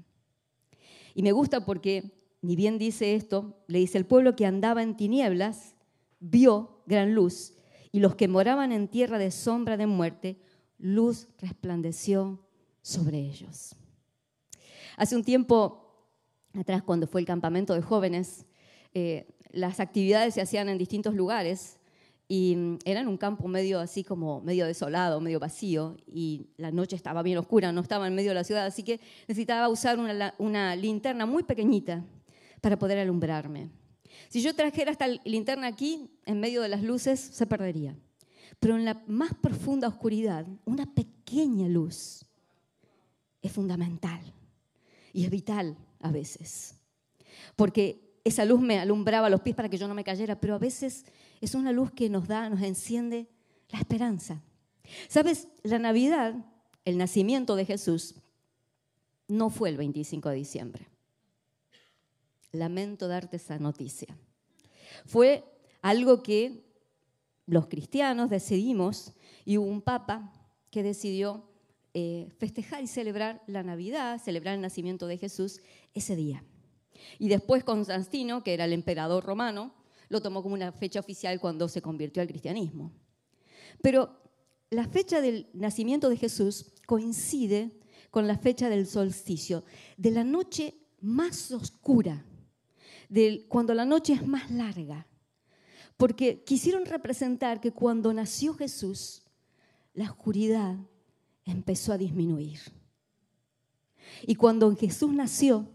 Y 1.15 1.23
me 1.23 1.33
gusta 1.33 1.67
porque, 1.67 2.11
ni 2.41 2.57
bien 2.57 2.79
dice 2.79 3.17
esto, 3.17 3.55
le 3.67 3.81
dice, 3.81 3.99
el 3.99 4.07
pueblo 4.07 4.35
que 4.35 4.47
andaba 4.47 4.83
en 4.83 4.97
tinieblas 4.97 5.75
vio 6.21 6.83
gran 6.87 7.15
luz, 7.15 7.53
y 7.93 8.01
los 8.01 8.17
que 8.17 8.27
moraban 8.27 8.73
en 8.73 8.89
tierra 8.89 9.19
de 9.19 9.31
sombra 9.31 9.77
de 9.77 9.87
muerte, 9.87 10.39
luz 10.79 11.29
resplandeció 11.39 12.41
sobre 12.81 13.19
ellos. 13.19 13.77
Hace 14.97 15.15
un 15.15 15.23
tiempo 15.23 16.09
atrás, 16.59 16.83
cuando 16.83 17.07
fue 17.07 17.21
el 17.21 17.27
campamento 17.27 17.75
de 17.75 17.83
jóvenes, 17.83 18.47
eh, 18.95 19.27
las 19.51 19.79
actividades 19.79 20.35
se 20.35 20.41
hacían 20.41 20.71
en 20.71 20.79
distintos 20.79 21.15
lugares 21.15 21.79
y 22.29 22.57
mm, 22.57 22.79
era 22.87 23.01
en 23.01 23.09
un 23.09 23.19
campo 23.19 23.47
medio 23.47 23.79
así 23.79 24.05
como 24.05 24.41
medio 24.41 24.67
desolado, 24.67 25.21
medio 25.21 25.39
vacío, 25.39 25.97
y 26.07 26.49
la 26.57 26.71
noche 26.71 26.97
estaba 26.97 27.23
bien 27.23 27.39
oscura, 27.39 27.73
no 27.73 27.83
estaba 27.83 28.07
en 28.07 28.15
medio 28.15 28.31
de 28.31 28.37
la 28.37 28.45
ciudad, 28.45 28.65
así 28.65 28.83
que 28.83 29.01
necesitaba 29.29 29.69
usar 29.69 29.99
una 30.39 30.77
linterna 30.77 31.27
muy 31.27 31.43
pequeñita 31.43 32.03
para 32.63 32.79
poder 32.79 32.99
alumbrarme. 32.99 33.71
Si 34.29 34.43
yo 34.43 34.55
trajera 34.55 34.91
esta 34.91 35.07
linterna 35.25 35.67
aquí, 35.67 36.11
en 36.25 36.41
medio 36.41 36.63
de 36.63 36.69
las 36.69 36.83
luces, 36.83 37.21
se 37.21 37.47
perdería. 37.47 37.97
Pero 38.61 38.77
en 38.77 38.85
la 38.85 39.03
más 39.07 39.35
profunda 39.35 39.89
oscuridad, 39.89 40.47
una 40.65 40.87
pequeña 40.87 41.69
luz 41.69 42.25
es 43.43 43.53
fundamental 43.53 44.21
y 45.13 45.25
es 45.25 45.31
vital 45.31 45.77
a 46.01 46.13
veces. 46.13 46.77
Porque 47.57 48.13
esa 48.25 48.45
luz 48.45 48.61
me 48.61 48.79
alumbraba 48.79 49.29
los 49.31 49.41
pies 49.41 49.57
para 49.57 49.69
que 49.69 49.79
yo 49.79 49.89
no 49.89 49.95
me 49.95 50.05
cayera, 50.05 50.41
pero 50.41 50.55
a 50.55 50.59
veces 50.59 51.05
es 51.41 51.55
una 51.55 51.73
luz 51.73 51.91
que 51.91 52.09
nos 52.09 52.29
da, 52.29 52.49
nos 52.49 52.63
enciende 52.63 53.29
la 53.71 53.79
esperanza. 53.79 54.43
Sabes, 55.09 55.49
la 55.63 55.79
Navidad, 55.79 56.35
el 56.85 56.99
nacimiento 56.99 57.57
de 57.57 57.65
Jesús, 57.65 58.15
no 59.29 59.51
fue 59.51 59.71
el 59.71 59.77
25 59.77 60.29
de 60.29 60.37
diciembre. 60.37 60.92
Lamento 62.53 63.09
darte 63.09 63.37
esa 63.37 63.59
noticia. 63.59 64.17
Fue 65.07 65.45
algo 65.81 66.23
que 66.23 66.65
los 67.47 67.67
cristianos 67.67 68.31
decidimos 68.31 69.13
y 69.45 69.59
hubo 69.59 69.67
un 69.67 69.83
papa 69.83 70.33
que 70.71 70.83
decidió 70.83 71.49
eh, 71.95 72.31
festejar 72.39 72.83
y 72.83 72.87
celebrar 72.87 73.43
la 73.47 73.63
Navidad, 73.63 74.21
celebrar 74.23 74.55
el 74.55 74.61
nacimiento 74.61 75.07
de 75.07 75.19
Jesús 75.19 75.61
ese 75.93 76.17
día. 76.17 76.45
Y 77.19 77.29
después 77.29 77.65
Constantino, 77.65 78.43
que 78.43 78.55
era 78.55 78.65
el 78.65 78.73
emperador 78.73 79.25
romano, 79.25 79.75
lo 80.09 80.23
tomó 80.23 80.43
como 80.43 80.55
una 80.55 80.73
fecha 80.73 81.01
oficial 81.01 81.41
cuando 81.41 81.69
se 81.69 81.83
convirtió 81.83 82.23
al 82.23 82.29
cristianismo. 82.29 82.93
Pero 83.83 84.23
la 84.71 84.87
fecha 84.87 85.21
del 85.21 85.49
nacimiento 85.53 86.09
de 86.09 86.17
Jesús 86.17 86.73
coincide 86.87 87.71
con 88.11 88.27
la 88.27 88.39
fecha 88.39 88.69
del 88.69 88.87
solsticio, 88.87 89.65
de 89.97 90.11
la 90.11 90.25
noche 90.25 90.75
más 91.01 91.51
oscura, 91.51 92.25
cuando 93.49 93.75
la 93.75 93.85
noche 93.85 94.13
es 94.13 94.27
más 94.27 94.51
larga, 94.51 95.07
porque 95.97 96.43
quisieron 96.45 96.87
representar 96.87 97.61
que 97.61 97.73
cuando 97.73 98.13
nació 98.13 98.55
Jesús, 98.55 99.23
la 99.95 100.11
oscuridad 100.11 100.77
empezó 101.45 101.93
a 101.93 101.99
disminuir. 101.99 102.61
Y 104.27 104.35
cuando 104.35 104.75
Jesús 104.77 105.13
nació, 105.13 105.69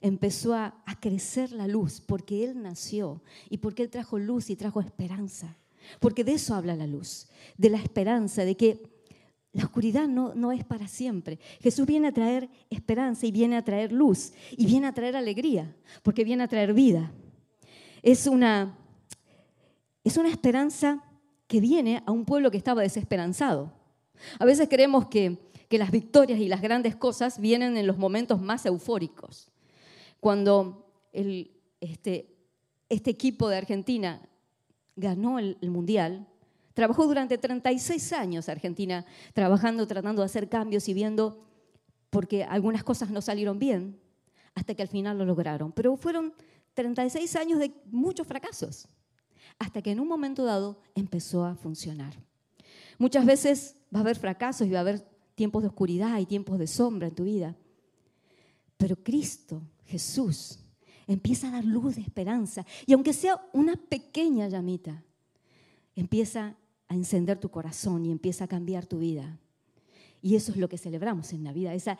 empezó 0.00 0.54
a, 0.54 0.74
crecer 1.00 1.50
la 1.50 1.66
luz 1.66 2.00
porque 2.00 2.44
Él 2.44 2.62
nació 2.62 3.22
y 3.50 3.58
porque 3.58 3.82
Él 3.82 3.90
trajo 3.90 4.18
luz 4.18 4.50
y 4.50 4.56
trajo 4.56 4.80
esperanza. 4.80 5.56
Porque 5.98 6.22
de 6.22 6.34
eso 6.34 6.54
habla 6.54 6.76
la 6.76 6.86
luz, 6.86 7.26
de 7.56 7.70
la 7.70 7.78
esperanza, 7.78 8.44
de 8.44 8.56
que 8.56 8.91
la 9.52 9.64
oscuridad 9.64 10.08
no, 10.08 10.34
no 10.34 10.50
es 10.50 10.64
para 10.64 10.88
siempre. 10.88 11.38
Jesús 11.60 11.86
viene 11.86 12.08
a 12.08 12.12
traer 12.12 12.48
esperanza 12.70 13.26
y 13.26 13.32
viene 13.32 13.56
a 13.56 13.64
traer 13.64 13.92
luz 13.92 14.32
y 14.56 14.66
viene 14.66 14.86
a 14.86 14.94
traer 14.94 15.14
alegría, 15.14 15.76
porque 16.02 16.24
viene 16.24 16.42
a 16.42 16.48
traer 16.48 16.72
vida. 16.72 17.12
es 18.02 18.26
una, 18.26 18.78
es 20.04 20.16
una 20.16 20.30
esperanza 20.30 21.04
que 21.46 21.60
viene 21.60 22.02
a 22.06 22.12
un 22.12 22.24
pueblo 22.24 22.50
que 22.50 22.56
estaba 22.56 22.80
desesperanzado. 22.80 23.72
A 24.38 24.46
veces 24.46 24.68
creemos 24.70 25.08
que, 25.08 25.50
que 25.68 25.78
las 25.78 25.90
victorias 25.90 26.40
y 26.40 26.48
las 26.48 26.62
grandes 26.62 26.96
cosas 26.96 27.38
vienen 27.38 27.76
en 27.76 27.86
los 27.86 27.98
momentos 27.98 28.40
más 28.40 28.64
eufóricos. 28.64 29.50
Cuando 30.18 30.90
este, 31.12 32.34
este 32.88 33.10
equipo 33.10 33.48
de 33.48 33.58
Argentina 33.58 34.22
ganó 34.96 35.38
el 35.38 35.58
Mundial, 35.62 36.26
Trabajó 36.74 37.06
durante 37.06 37.38
36 37.38 38.12
años 38.12 38.48
Argentina 38.48 39.04
trabajando, 39.34 39.86
tratando 39.86 40.22
de 40.22 40.26
hacer 40.26 40.48
cambios 40.48 40.88
y 40.88 40.94
viendo, 40.94 41.44
porque 42.10 42.44
algunas 42.44 42.84
cosas 42.84 43.10
no 43.10 43.20
salieron 43.20 43.58
bien, 43.58 44.00
hasta 44.54 44.74
que 44.74 44.82
al 44.82 44.88
final 44.88 45.18
lo 45.18 45.24
lograron. 45.24 45.72
Pero 45.72 45.96
fueron 45.96 46.34
36 46.74 47.36
años 47.36 47.58
de 47.58 47.72
muchos 47.90 48.26
fracasos, 48.26 48.88
hasta 49.58 49.82
que 49.82 49.90
en 49.90 50.00
un 50.00 50.08
momento 50.08 50.44
dado 50.44 50.80
empezó 50.94 51.44
a 51.44 51.54
funcionar. 51.54 52.14
Muchas 52.98 53.26
veces 53.26 53.76
va 53.94 53.98
a 53.98 54.02
haber 54.02 54.16
fracasos 54.16 54.66
y 54.66 54.70
va 54.70 54.78
a 54.78 54.82
haber 54.82 55.00
tiempos 55.34 55.62
de 55.62 55.68
oscuridad 55.68 56.18
y 56.18 56.26
tiempos 56.26 56.58
de 56.58 56.66
sombra 56.66 57.08
en 57.08 57.14
tu 57.14 57.24
vida. 57.24 57.56
Pero 58.76 58.96
Cristo, 58.96 59.62
Jesús, 59.84 60.58
empieza 61.06 61.48
a 61.48 61.52
dar 61.52 61.64
luz 61.64 61.96
de 61.96 62.02
esperanza. 62.02 62.64
Y 62.86 62.92
aunque 62.92 63.12
sea 63.12 63.40
una 63.52 63.76
pequeña 63.76 64.48
llamita, 64.48 65.02
empieza 65.94 66.56
a 66.92 66.94
encender 66.94 67.38
tu 67.38 67.48
corazón 67.48 68.04
y 68.04 68.12
empieza 68.12 68.44
a 68.44 68.48
cambiar 68.48 68.84
tu 68.84 68.98
vida. 68.98 69.38
Y 70.20 70.36
eso 70.36 70.52
es 70.52 70.58
lo 70.58 70.68
que 70.68 70.76
celebramos 70.76 71.32
en 71.32 71.42
Navidad, 71.42 71.74
esa, 71.74 71.98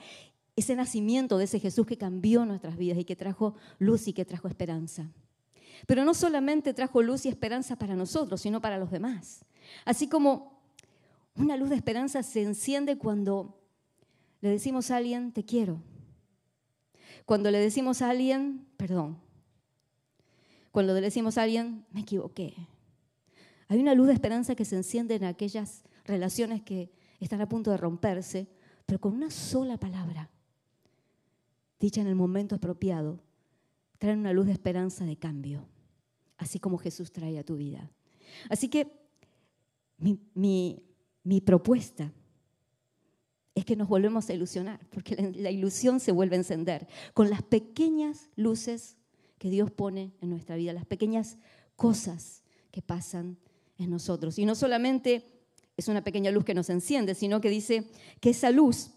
ese 0.54 0.76
nacimiento 0.76 1.38
de 1.38 1.44
ese 1.44 1.58
Jesús 1.58 1.86
que 1.86 1.96
cambió 1.96 2.44
nuestras 2.44 2.76
vidas 2.76 2.98
y 2.98 3.04
que 3.04 3.16
trajo 3.16 3.54
luz 3.78 4.06
y 4.06 4.12
que 4.12 4.26
trajo 4.26 4.48
esperanza. 4.48 5.10
Pero 5.86 6.04
no 6.04 6.12
solamente 6.12 6.74
trajo 6.74 7.02
luz 7.02 7.24
y 7.24 7.30
esperanza 7.30 7.76
para 7.76 7.96
nosotros, 7.96 8.42
sino 8.42 8.60
para 8.60 8.76
los 8.76 8.90
demás. 8.90 9.46
Así 9.86 10.08
como 10.08 10.60
una 11.34 11.56
luz 11.56 11.70
de 11.70 11.76
esperanza 11.76 12.22
se 12.22 12.42
enciende 12.42 12.98
cuando 12.98 13.58
le 14.42 14.50
decimos 14.50 14.90
a 14.90 14.98
alguien, 14.98 15.32
te 15.32 15.44
quiero. 15.44 15.80
Cuando 17.24 17.50
le 17.50 17.58
decimos 17.58 18.02
a 18.02 18.10
alguien, 18.10 18.66
perdón. 18.76 19.18
Cuando 20.70 20.92
le 20.92 21.00
decimos 21.00 21.38
a 21.38 21.44
alguien, 21.44 21.86
me 21.92 22.00
equivoqué. 22.00 22.54
Hay 23.72 23.80
una 23.80 23.94
luz 23.94 24.08
de 24.08 24.12
esperanza 24.12 24.54
que 24.54 24.66
se 24.66 24.76
enciende 24.76 25.14
en 25.14 25.24
aquellas 25.24 25.82
relaciones 26.04 26.60
que 26.60 26.92
están 27.20 27.40
a 27.40 27.48
punto 27.48 27.70
de 27.70 27.78
romperse, 27.78 28.46
pero 28.84 29.00
con 29.00 29.14
una 29.14 29.30
sola 29.30 29.78
palabra, 29.78 30.28
dicha 31.80 32.02
en 32.02 32.06
el 32.06 32.14
momento 32.14 32.54
apropiado, 32.54 33.22
traen 33.96 34.18
una 34.18 34.34
luz 34.34 34.44
de 34.44 34.52
esperanza 34.52 35.06
de 35.06 35.16
cambio, 35.16 35.66
así 36.36 36.60
como 36.60 36.76
Jesús 36.76 37.12
trae 37.12 37.38
a 37.38 37.44
tu 37.44 37.56
vida. 37.56 37.90
Así 38.50 38.68
que 38.68 38.92
mi, 39.96 41.40
propuesta 41.40 42.12
es 43.54 43.64
que 43.64 43.74
nos 43.74 43.88
volvemos 43.88 44.28
a 44.28 44.34
ilusionar, 44.34 44.86
porque 44.90 45.16
la, 45.16 45.30
la 45.30 45.50
ilusión 45.50 45.98
se 45.98 46.12
vuelve 46.12 46.36
a 46.36 46.40
encender 46.40 46.88
con 47.14 47.30
las 47.30 47.42
pequeñas 47.42 48.28
luces 48.36 48.98
que 49.38 49.48
Dios 49.48 49.70
pone 49.70 50.12
en 50.20 50.28
nuestra 50.28 50.56
vida, 50.56 50.74
las 50.74 50.84
pequeñas 50.84 51.38
cosas 51.74 52.42
que 52.70 52.82
pasan 52.82 53.38
nosotros. 53.88 54.38
Y 54.38 54.44
no 54.44 54.54
solamente 54.54 55.24
es 55.76 55.88
una 55.88 56.04
pequeña 56.04 56.30
luz 56.30 56.44
que 56.44 56.54
nos 56.54 56.70
enciende, 56.70 57.14
sino 57.14 57.40
que 57.40 57.50
dice 57.50 57.90
que 58.20 58.30
esa 58.30 58.50
luz 58.50 58.90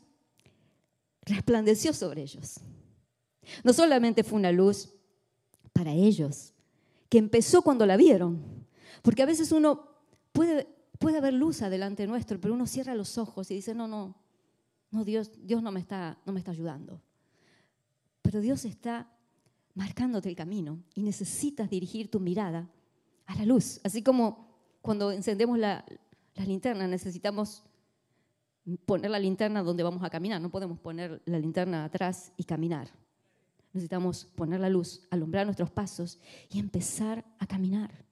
resplandeció 1.22 1.94
sobre 1.94 2.22
ellos. 2.22 2.60
No 3.63 3.74
solamente 3.74 4.24
fue 4.24 4.39
una 4.39 4.51
luz 4.51 4.94
para 5.74 5.92
ellos, 5.92 6.54
que 7.10 7.18
empezó 7.18 7.62
cuando 7.62 7.86
la 7.86 7.98
vieron, 7.98 8.65
porque 9.01 9.24
a 9.24 9.25
veces 9.25 9.51
uno 9.51 9.88
puede, 10.32 10.68
puede 11.00 11.18
haber 11.18 11.34
luz 11.34 11.62
adelante 11.62 12.08
nuestro, 12.08 12.39
pero 12.39 12.54
uno 12.54 12.65
cierra 12.65 12.96
los 12.96 13.18
ojos 13.18 13.51
y 13.51 13.55
dice, 13.55 13.75
no, 13.75 13.88
no, 13.88 14.16
no, 14.92 15.03
Dios, 15.03 15.31
Dios 15.44 15.62
no, 15.62 15.72
me 15.72 15.79
está, 15.79 16.18
no 16.25 16.33
me 16.33 16.40
está 16.40 16.51
ayudando. 16.51 17.01
Pero 18.22 18.42
Dios 18.42 18.66
está 18.66 19.12
marcándote 19.74 20.29
el 20.29 20.36
camino 20.36 20.83
y 20.96 21.03
necesitas 21.03 21.70
dirigir 21.70 22.09
tu 22.09 22.20
mirada 22.20 22.70
a 23.25 23.36
la 23.36 23.46
luz, 23.46 23.79
así 23.83 24.01
como 24.01 24.54
cuando 24.85 25.11
encendemos 25.11 25.57
la, 25.57 25.83
linterna 26.45 26.87
necesitamos 26.87 27.63
poner 28.85 29.09
la 29.09 29.17
linterna 29.17 29.63
donde 29.63 29.81
vamos 29.81 30.03
a 30.03 30.11
caminar, 30.11 30.39
no 30.39 30.51
podemos 30.51 30.79
poner 30.79 31.24
la 31.25 31.39
linterna 31.39 31.85
atrás 31.85 32.31
y 32.37 32.43
caminar. 32.43 32.89
Necesitamos 33.74 34.25
poner 34.35 34.59
la 34.59 34.69
luz, 34.69 35.01
alumbrar 35.09 35.48
nuestros 35.48 35.71
pasos 35.71 36.19
y 36.51 36.59
empezar 36.59 37.25
a 37.39 37.48
caminar, 37.48 38.05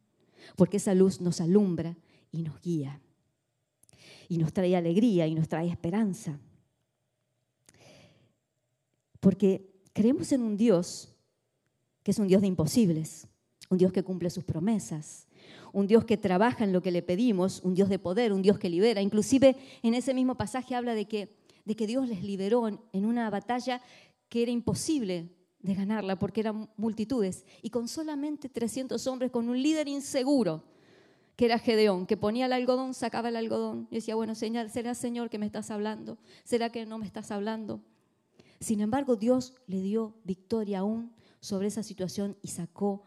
porque 0.55 0.77
esa 0.77 0.95
luz 0.95 1.21
nos 1.21 1.41
alumbra 1.41 1.95
y 2.31 2.41
nos 2.41 2.59
guía, 2.59 2.99
y 4.27 4.39
nos 4.39 4.51
trae 4.51 4.75
alegría 4.75 5.27
y 5.27 5.35
nos 5.35 5.47
trae 5.47 5.69
esperanza. 5.69 6.39
Porque 9.19 9.79
creemos 9.93 10.31
en 10.31 10.41
un 10.41 10.57
Dios 10.57 11.13
que 12.01 12.09
es 12.09 12.17
un 12.17 12.27
Dios 12.27 12.41
de 12.41 12.47
imposibles, 12.47 13.27
un 13.69 13.77
Dios 13.77 13.93
que 13.93 14.03
cumple 14.03 14.31
sus 14.31 14.43
promesas, 14.43 15.27
un 15.71 15.87
Dios 15.87 16.05
que 16.05 16.17
trabaja 16.17 16.63
en 16.63 16.73
lo 16.73 16.81
que 16.81 16.91
le 16.91 17.01
pedimos, 17.01 17.61
un 17.63 17.73
Dios 17.73 17.89
de 17.89 17.99
poder, 17.99 18.33
un 18.33 18.41
Dios 18.41 18.59
que 18.59 18.69
libera. 18.69 19.01
Inclusive 19.01 19.55
en 19.81 19.93
ese 19.93 20.13
mismo 20.13 20.35
pasaje 20.35 20.75
habla 20.75 20.95
de 20.95 21.05
que, 21.05 21.35
de 21.65 21.75
que 21.75 21.87
Dios 21.87 22.07
les 22.07 22.23
liberó 22.23 22.67
en, 22.67 22.79
una 22.93 23.29
batalla 23.29 23.81
que 24.29 24.43
era 24.43 24.51
imposible 24.51 25.29
de 25.59 25.73
ganarla 25.75 26.19
porque 26.19 26.41
eran 26.41 26.69
multitudes 26.75 27.45
y 27.61 27.69
con 27.69 27.87
solamente 27.87 28.49
300 28.49 29.05
hombres, 29.07 29.31
con 29.31 29.49
un 29.49 29.61
líder 29.61 29.87
inseguro 29.87 30.63
que 31.35 31.45
era 31.45 31.57
Gedeón, 31.57 32.05
que 32.05 32.17
ponía 32.17 32.45
el 32.45 32.53
algodón, 32.53 32.93
sacaba 32.93 33.29
el 33.29 33.35
algodón 33.35 33.87
y 33.89 33.95
decía, 33.95 34.15
bueno, 34.15 34.35
señor, 34.35 34.69
¿será 34.69 34.93
Señor 34.93 35.29
que 35.29 35.39
me 35.39 35.45
estás 35.47 35.71
hablando? 35.71 36.19
¿Será 36.43 36.69
que 36.69 36.85
no 36.85 36.99
me 36.99 37.07
estás 37.07 37.31
hablando? 37.31 37.81
Sin 38.59 38.81
embargo, 38.81 39.15
Dios 39.15 39.55
le 39.67 39.81
dio 39.81 40.13
victoria 40.23 40.79
aún 40.79 41.11
sobre 41.39 41.67
esa 41.67 41.83
situación 41.83 42.37
y 42.41 42.47
sacó 42.47 43.03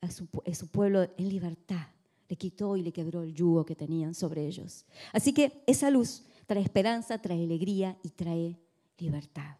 a 0.00 0.10
su, 0.10 0.66
pueblo 0.68 1.02
en 1.16 1.28
libertad. 1.28 1.86
Le 2.28 2.36
quitó 2.36 2.76
y 2.76 2.82
le 2.82 2.92
quebró 2.92 3.22
el 3.22 3.34
yugo 3.34 3.64
que 3.64 3.74
tenían 3.74 4.14
sobre 4.14 4.46
ellos. 4.46 4.84
Así 5.12 5.32
que 5.32 5.62
esa 5.66 5.90
luz 5.90 6.24
trae 6.46 6.62
esperanza, 6.62 7.20
trae 7.20 7.44
alegría 7.44 7.98
y 8.02 8.10
trae 8.10 8.58
libertad. 8.98 9.56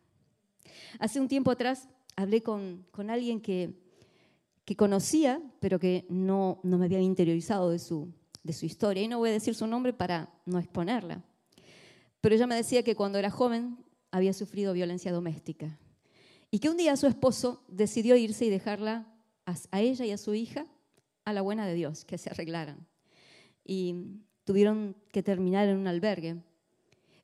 Hace 0.98 1.20
un 1.20 1.28
tiempo 1.28 1.50
atrás 1.50 1.88
hablé 2.16 2.42
con, 2.42 2.86
con 2.90 3.10
alguien 3.10 3.40
que, 3.40 3.74
que, 4.64 4.76
conocía, 4.76 5.40
pero 5.60 5.78
que 5.78 6.06
no, 6.08 6.60
no 6.62 6.78
me 6.78 6.86
había 6.86 7.00
interiorizado 7.00 7.70
de 7.70 7.78
su, 7.78 8.12
de 8.42 8.52
su 8.52 8.66
historia. 8.66 9.02
Y 9.02 9.08
no 9.08 9.18
voy 9.18 9.30
a 9.30 9.34
decir 9.34 9.54
su 9.54 9.66
nombre 9.66 9.92
para 9.92 10.32
no 10.46 10.58
exponerla. 10.58 11.22
Pero 12.20 12.34
ella 12.34 12.46
me 12.46 12.54
decía 12.54 12.82
que 12.82 12.96
cuando 12.96 13.18
era 13.18 13.30
joven 13.30 13.78
había 14.10 14.32
sufrido 14.32 14.72
violencia 14.72 15.12
doméstica 15.12 15.78
y 16.50 16.58
que 16.58 16.68
un 16.68 16.76
día 16.76 16.96
su 16.96 17.06
esposo 17.06 17.62
decidió 17.68 18.16
irse 18.16 18.44
y 18.44 18.50
dejarla 18.50 19.06
a 19.70 19.80
ella 19.80 20.04
y 20.04 20.10
a 20.10 20.18
su 20.18 20.34
hija 20.34 20.66
a 21.24 21.32
la 21.32 21.42
buena 21.42 21.66
de 21.66 21.74
Dios, 21.74 22.04
que 22.04 22.18
se 22.18 22.30
arreglaran. 22.30 22.86
Y 23.64 23.94
tuvieron 24.44 24.96
que 25.12 25.22
terminar 25.22 25.68
en 25.68 25.76
un 25.76 25.86
albergue. 25.86 26.42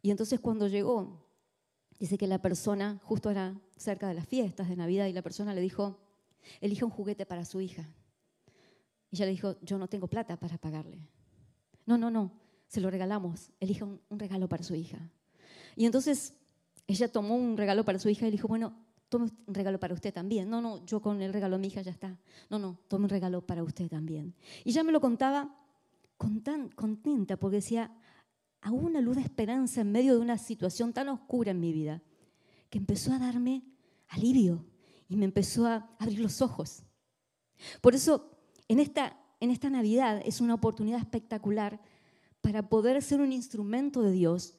Y 0.03 0.11
entonces 0.11 0.41
cuando 0.41 0.69
llegó, 0.69 1.27
dice 1.99 2.19
que 2.19 2.27
la 2.27 2.41
persona, 2.41 3.01
justo 3.03 3.31
era 3.31 3.59
cerca 3.77 4.09
de 4.09 4.15
las 4.15 4.27
fiestas 4.27 4.69
de 4.69 4.77
Navidad, 4.77 5.07
y 5.07 5.13
la 5.13 5.23
persona 5.23 5.55
le 5.55 5.61
dijo, 5.61 5.99
elija 6.61 6.85
un 6.85 6.91
juguete 6.91 7.27
para 7.27 7.45
su 7.45 7.61
hija. 7.61 7.89
Y 9.11 9.17
ella 9.17 9.27
le 9.27 9.33
dijo, 9.33 9.57
yo 9.63 9.79
no 9.79 9.89
tengo 9.89 10.07
plata 10.07 10.39
para 10.39 10.59
pagarle. 10.59 11.09
No, 11.85 11.97
no, 11.97 12.11
no, 12.11 12.33
se 12.67 12.81
lo 12.81 12.91
regalamos, 12.91 13.51
elija 13.61 13.85
un, 13.85 14.01
un 14.09 14.19
regalo 14.19 14.49
para 14.49 14.63
su 14.63 14.75
hija. 14.75 14.99
Y 15.75 15.87
entonces 15.87 16.35
ella 16.87 17.11
tomó 17.11 17.35
un 17.35 17.57
regalo 17.57 17.85
para 17.85 17.99
su 17.99 18.09
hija 18.09 18.27
y 18.27 18.31
le 18.31 18.37
dijo, 18.37 18.49
bueno, 18.49 18.86
tome 19.09 19.31
un 19.47 19.55
regalo 19.55 19.79
para 19.79 19.95
usted 19.95 20.13
también. 20.13 20.49
No, 20.49 20.61
no, 20.61 20.85
yo 20.85 21.01
con 21.01 21.21
el 21.23 21.33
regalo 21.33 21.57
de 21.57 21.61
mi 21.61 21.69
hija 21.69 21.83
ya 21.83 21.91
está. 21.91 22.19
No, 22.51 22.59
no, 22.59 22.79
tome 22.89 23.05
un 23.05 23.11
regalo 23.11 23.41
para 23.41 23.63
usted 23.63 23.89
también. 23.89 24.35
Y 24.65 24.73
ya 24.73 24.83
me 24.83 24.93
lo 24.93 25.01
contaba 25.01 25.55
con 26.17 26.41
tan 26.43 26.69
contenta 26.71 27.37
porque 27.37 27.57
decía, 27.57 27.93
aún 28.61 28.87
una 28.87 29.01
luz 29.01 29.17
de 29.17 29.23
esperanza 29.23 29.83
en 29.83 29.93
medio 29.93 30.15
de 30.15 30.21
una 30.21 30.39
situación 30.39 30.93
tan 30.93 31.09
oscura 31.09 31.51
en 31.51 31.61
mi 31.61 31.73
vida, 31.73 32.03
que 32.71 32.79
empezó 32.79 33.13
a 33.13 33.19
darme 33.19 33.63
alivio 34.09 34.65
y 35.09 35.17
me 35.17 35.25
empezó 35.25 35.67
a 35.67 35.89
abrir 35.99 36.21
los 36.21 36.43
ojos. 36.43 36.83
Por 37.81 37.95
eso, 37.95 38.31
en 38.69 38.81
esta, 38.81 39.19
en 39.41 39.51
esta 39.51 39.71
Navidad 39.71 40.21
es 40.25 40.41
una 40.41 40.55
oportunidad 40.55 40.99
espectacular 40.99 41.81
para 42.41 42.69
poder 42.69 43.03
ser 43.03 43.21
un 43.21 43.33
instrumento 43.33 44.03
de 44.03 44.13
Dios 44.13 44.56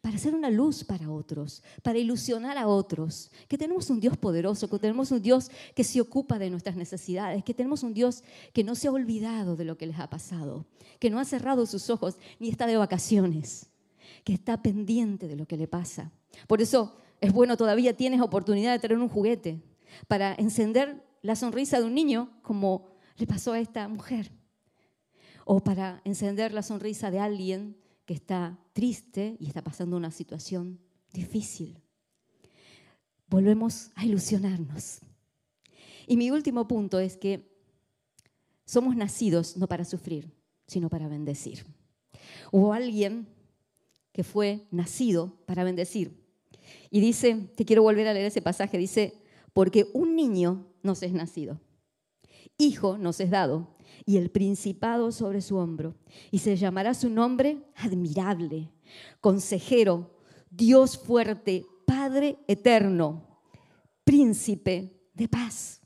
para 0.00 0.16
ser 0.16 0.34
una 0.34 0.50
luz 0.50 0.82
para 0.82 1.10
otros, 1.10 1.62
para 1.82 1.98
ilusionar 1.98 2.56
a 2.56 2.66
otros, 2.66 3.30
que 3.48 3.58
tenemos 3.58 3.90
un 3.90 4.00
Dios 4.00 4.16
poderoso, 4.16 4.68
que 4.68 4.78
tenemos 4.78 5.10
un 5.10 5.20
Dios 5.20 5.50
que 5.74 5.84
se 5.84 6.00
ocupa 6.00 6.38
de 6.38 6.48
nuestras 6.48 6.76
necesidades, 6.76 7.44
que 7.44 7.52
tenemos 7.52 7.82
un 7.82 7.92
Dios 7.92 8.24
que 8.52 8.64
no 8.64 8.74
se 8.74 8.88
ha 8.88 8.92
olvidado 8.92 9.56
de 9.56 9.64
lo 9.64 9.76
que 9.76 9.86
les 9.86 9.98
ha 9.98 10.08
pasado, 10.08 10.66
que 10.98 11.10
no 11.10 11.18
ha 11.18 11.24
cerrado 11.24 11.66
sus 11.66 11.90
ojos 11.90 12.16
ni 12.38 12.48
está 12.48 12.66
de 12.66 12.78
vacaciones, 12.78 13.70
que 14.24 14.32
está 14.32 14.62
pendiente 14.62 15.28
de 15.28 15.36
lo 15.36 15.46
que 15.46 15.58
le 15.58 15.68
pasa. 15.68 16.12
Por 16.46 16.62
eso 16.62 16.96
es 17.20 17.32
bueno, 17.32 17.58
todavía 17.58 17.94
tienes 17.94 18.22
oportunidad 18.22 18.72
de 18.72 18.78
tener 18.78 18.98
un 18.98 19.08
juguete 19.08 19.62
para 20.08 20.34
encender 20.34 21.04
la 21.20 21.36
sonrisa 21.36 21.78
de 21.78 21.84
un 21.84 21.94
niño 21.94 22.30
como 22.42 22.88
le 23.16 23.26
pasó 23.26 23.52
a 23.52 23.60
esta 23.60 23.86
mujer. 23.88 24.32
O 25.44 25.62
para 25.62 26.00
encender 26.04 26.52
la 26.52 26.62
sonrisa 26.62 27.10
de 27.10 27.18
alguien 27.18 27.76
que 28.10 28.14
está 28.14 28.58
triste 28.72 29.36
y 29.38 29.46
está 29.46 29.62
pasando 29.62 29.96
una 29.96 30.10
situación 30.10 30.80
difícil. 31.12 31.78
Volvemos 33.28 33.92
a 33.94 34.04
ilusionarnos. 34.04 34.98
Y 36.08 36.16
mi 36.16 36.32
último 36.32 36.66
punto 36.66 36.98
es 36.98 37.16
que 37.16 37.56
somos 38.64 38.96
nacidos 38.96 39.56
no 39.56 39.68
para 39.68 39.84
sufrir, 39.84 40.28
sino 40.66 40.88
para 40.88 41.06
bendecir. 41.06 41.64
Hubo 42.50 42.72
alguien 42.72 43.28
que 44.10 44.24
fue 44.24 44.66
nacido 44.72 45.36
para 45.46 45.62
bendecir. 45.62 46.20
Y 46.90 46.98
dice, 47.00 47.48
te 47.54 47.64
quiero 47.64 47.84
volver 47.84 48.08
a 48.08 48.12
leer 48.12 48.26
ese 48.26 48.42
pasaje, 48.42 48.76
dice, 48.76 49.22
porque 49.52 49.88
un 49.92 50.16
niño 50.16 50.66
nos 50.82 51.04
es 51.04 51.12
nacido, 51.12 51.60
hijo 52.60 52.98
nos 52.98 53.20
es 53.20 53.30
dado, 53.30 53.68
y 54.06 54.16
el 54.16 54.30
principado 54.30 55.12
sobre 55.12 55.40
su 55.40 55.56
hombro, 55.56 55.94
y 56.30 56.38
se 56.38 56.56
llamará 56.56 56.94
su 56.94 57.10
nombre 57.10 57.62
admirable, 57.76 58.70
consejero, 59.20 60.10
Dios 60.50 60.98
fuerte, 60.98 61.66
Padre 61.86 62.38
eterno, 62.46 63.22
príncipe 64.04 65.10
de 65.14 65.28
paz. 65.28 65.80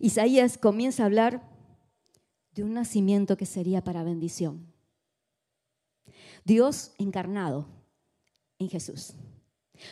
Isaías 0.00 0.58
comienza 0.58 1.02
a 1.02 1.06
hablar 1.06 1.48
de 2.52 2.64
un 2.64 2.74
nacimiento 2.74 3.36
que 3.36 3.46
sería 3.46 3.82
para 3.82 4.02
bendición. 4.02 4.72
Dios 6.44 6.92
encarnado 6.98 7.66
en 8.58 8.68
Jesús. 8.68 9.14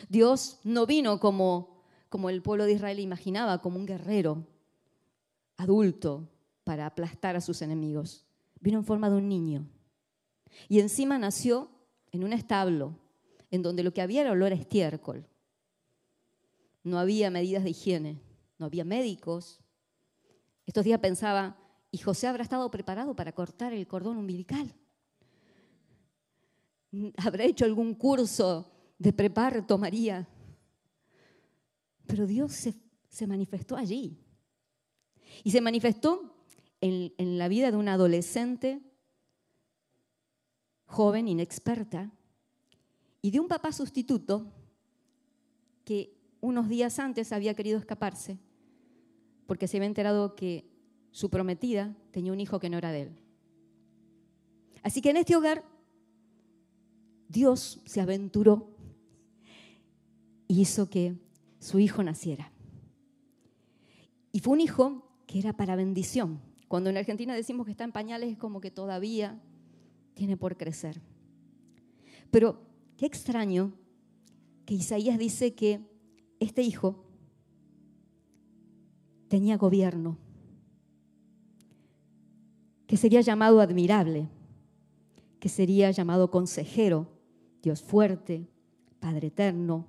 Dios 0.09 0.59
no 0.63 0.85
vino 0.85 1.19
como, 1.19 1.83
como 2.09 2.29
el 2.29 2.41
pueblo 2.41 2.65
de 2.65 2.73
Israel 2.73 2.99
imaginaba, 2.99 3.61
como 3.61 3.77
un 3.77 3.85
guerrero 3.85 4.47
adulto 5.57 6.29
para 6.63 6.85
aplastar 6.85 7.35
a 7.35 7.41
sus 7.41 7.61
enemigos. 7.61 8.25
Vino 8.59 8.79
en 8.79 8.85
forma 8.85 9.09
de 9.09 9.17
un 9.17 9.29
niño. 9.29 9.67
Y 10.69 10.79
encima 10.79 11.17
nació 11.17 11.69
en 12.11 12.23
un 12.23 12.33
establo, 12.33 12.97
en 13.51 13.61
donde 13.61 13.83
lo 13.83 13.93
que 13.93 14.01
había 14.01 14.21
era 14.21 14.31
olor 14.31 14.51
a 14.51 14.55
estiércol. 14.55 15.27
No 16.83 16.99
había 16.99 17.29
medidas 17.29 17.63
de 17.63 17.71
higiene, 17.71 18.21
no 18.57 18.65
había 18.67 18.85
médicos. 18.85 19.59
Estos 20.65 20.85
días 20.85 20.99
pensaba, 20.99 21.57
¿y 21.91 21.97
José 21.97 22.27
habrá 22.27 22.43
estado 22.43 22.69
preparado 22.71 23.15
para 23.15 23.33
cortar 23.33 23.73
el 23.73 23.87
cordón 23.87 24.17
umbilical? 24.17 24.73
¿Habrá 27.17 27.43
hecho 27.43 27.65
algún 27.65 27.95
curso 27.95 28.71
de 28.97 29.11
preparto 29.11 29.77
María? 29.77 30.27
Pero 32.07 32.27
Dios 32.27 32.53
se, 33.09 33.27
manifestó 33.27 33.75
allí. 33.75 34.17
Y 35.43 35.51
se 35.51 35.61
manifestó 35.61 36.35
en, 36.81 37.13
en 37.17 37.37
la 37.37 37.47
vida 37.47 37.71
de 37.71 37.77
una 37.77 37.93
adolescente 37.93 38.81
joven, 40.85 41.27
inexperta, 41.27 42.11
y 43.21 43.31
de 43.31 43.39
un 43.39 43.47
papá 43.47 43.71
sustituto 43.71 44.51
que 45.83 46.15
unos 46.41 46.69
días 46.69 46.99
antes 46.99 47.31
había 47.31 47.55
querido 47.55 47.79
escaparse 47.79 48.37
porque 49.47 49.67
se 49.67 49.77
había 49.77 49.87
enterado 49.87 50.35
que 50.35 50.69
su 51.11 51.29
prometida 51.29 51.95
tenía 52.11 52.33
un 52.33 52.39
hijo 52.39 52.59
que 52.59 52.69
no 52.69 52.77
era 52.77 52.91
de 52.91 53.03
él. 53.03 53.15
Así 54.83 55.01
que 55.01 55.11
en 55.11 55.17
este 55.17 55.35
hogar 55.35 55.63
Dios 57.27 57.81
se 57.85 58.01
aventuró 58.01 58.69
y 60.47 60.61
hizo 60.61 60.89
que 60.89 61.15
su 61.59 61.79
hijo 61.79 62.03
naciera. 62.03 62.51
Y 64.31 64.39
fue 64.39 64.53
un 64.53 64.61
hijo 64.61 65.04
que 65.25 65.39
era 65.39 65.53
para 65.53 65.75
bendición. 65.75 66.39
Cuando 66.67 66.89
en 66.89 66.97
Argentina 66.97 67.33
decimos 67.33 67.65
que 67.65 67.71
está 67.71 67.83
en 67.83 67.91
pañales 67.91 68.31
es 68.31 68.37
como 68.37 68.61
que 68.61 68.71
todavía 68.71 69.39
tiene 70.13 70.37
por 70.37 70.57
crecer. 70.57 71.01
Pero 72.31 72.61
qué 72.97 73.05
extraño 73.05 73.73
que 74.65 74.73
Isaías 74.73 75.19
dice 75.19 75.53
que 75.53 75.81
este 76.39 76.61
hijo 76.61 77.05
tenía 79.27 79.57
gobierno, 79.57 80.17
que 82.87 82.97
sería 82.97 83.21
llamado 83.21 83.61
admirable, 83.61 84.27
que 85.39 85.49
sería 85.49 85.91
llamado 85.91 86.31
consejero, 86.31 87.07
Dios 87.61 87.81
fuerte, 87.81 88.47
Padre 88.99 89.27
eterno, 89.27 89.87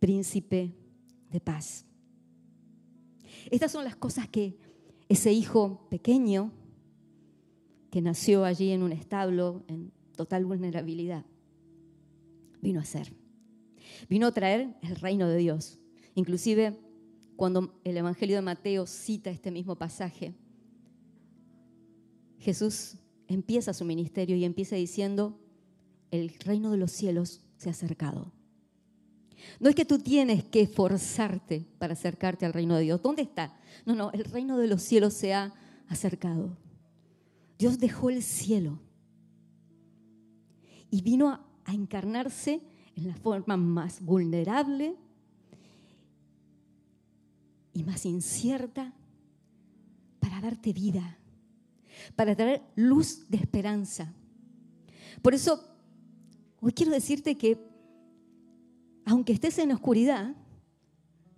príncipe 0.00 0.74
de 1.30 1.40
paz. 1.40 1.87
Estas 3.50 3.72
son 3.72 3.84
las 3.84 3.96
cosas 3.96 4.28
que 4.28 4.56
ese 5.08 5.32
hijo 5.32 5.86
pequeño, 5.90 6.52
que 7.90 8.02
nació 8.02 8.44
allí 8.44 8.70
en 8.70 8.82
un 8.82 8.92
establo 8.92 9.64
en 9.68 9.92
total 10.16 10.44
vulnerabilidad, 10.44 11.24
vino 12.60 12.80
a 12.80 12.82
hacer. 12.82 13.12
Vino 14.08 14.26
a 14.26 14.32
traer 14.32 14.76
el 14.82 14.96
reino 14.96 15.28
de 15.28 15.38
Dios. 15.38 15.78
Inclusive 16.14 16.78
cuando 17.36 17.80
el 17.84 17.96
Evangelio 17.96 18.36
de 18.36 18.42
Mateo 18.42 18.86
cita 18.86 19.30
este 19.30 19.50
mismo 19.50 19.76
pasaje, 19.76 20.34
Jesús 22.38 22.96
empieza 23.28 23.72
su 23.72 23.84
ministerio 23.84 24.36
y 24.36 24.44
empieza 24.44 24.76
diciendo, 24.76 25.38
el 26.10 26.30
reino 26.40 26.70
de 26.70 26.78
los 26.78 26.90
cielos 26.90 27.42
se 27.56 27.68
ha 27.68 27.72
acercado. 27.72 28.32
No 29.60 29.68
es 29.68 29.74
que 29.74 29.84
tú 29.84 29.98
tienes 29.98 30.44
que 30.44 30.66
forzarte 30.66 31.66
para 31.78 31.92
acercarte 31.92 32.46
al 32.46 32.52
reino 32.52 32.76
de 32.76 32.82
Dios. 32.82 33.02
¿Dónde 33.02 33.22
está? 33.22 33.58
No, 33.84 33.94
no, 33.94 34.10
el 34.12 34.24
reino 34.24 34.58
de 34.58 34.66
los 34.66 34.82
cielos 34.82 35.14
se 35.14 35.34
ha 35.34 35.52
acercado. 35.88 36.56
Dios 37.58 37.78
dejó 37.78 38.10
el 38.10 38.22
cielo 38.22 38.78
y 40.90 41.02
vino 41.02 41.28
a, 41.28 41.44
encarnarse 41.70 42.62
en 42.96 43.08
la 43.08 43.14
forma 43.14 43.58
más 43.58 44.00
vulnerable 44.00 44.96
y 47.74 47.84
más 47.84 48.06
incierta 48.06 48.94
para 50.18 50.40
darte 50.40 50.72
vida, 50.72 51.18
para 52.16 52.34
traer 52.34 52.62
luz 52.74 53.28
de 53.28 53.36
esperanza. 53.36 54.14
Por 55.20 55.34
eso 55.34 55.62
Hoy 56.60 56.72
quiero 56.72 56.92
decirte 56.92 57.36
que 57.36 57.67
aunque 59.08 59.32
estés 59.32 59.58
en 59.58 59.72
oscuridad, 59.72 60.34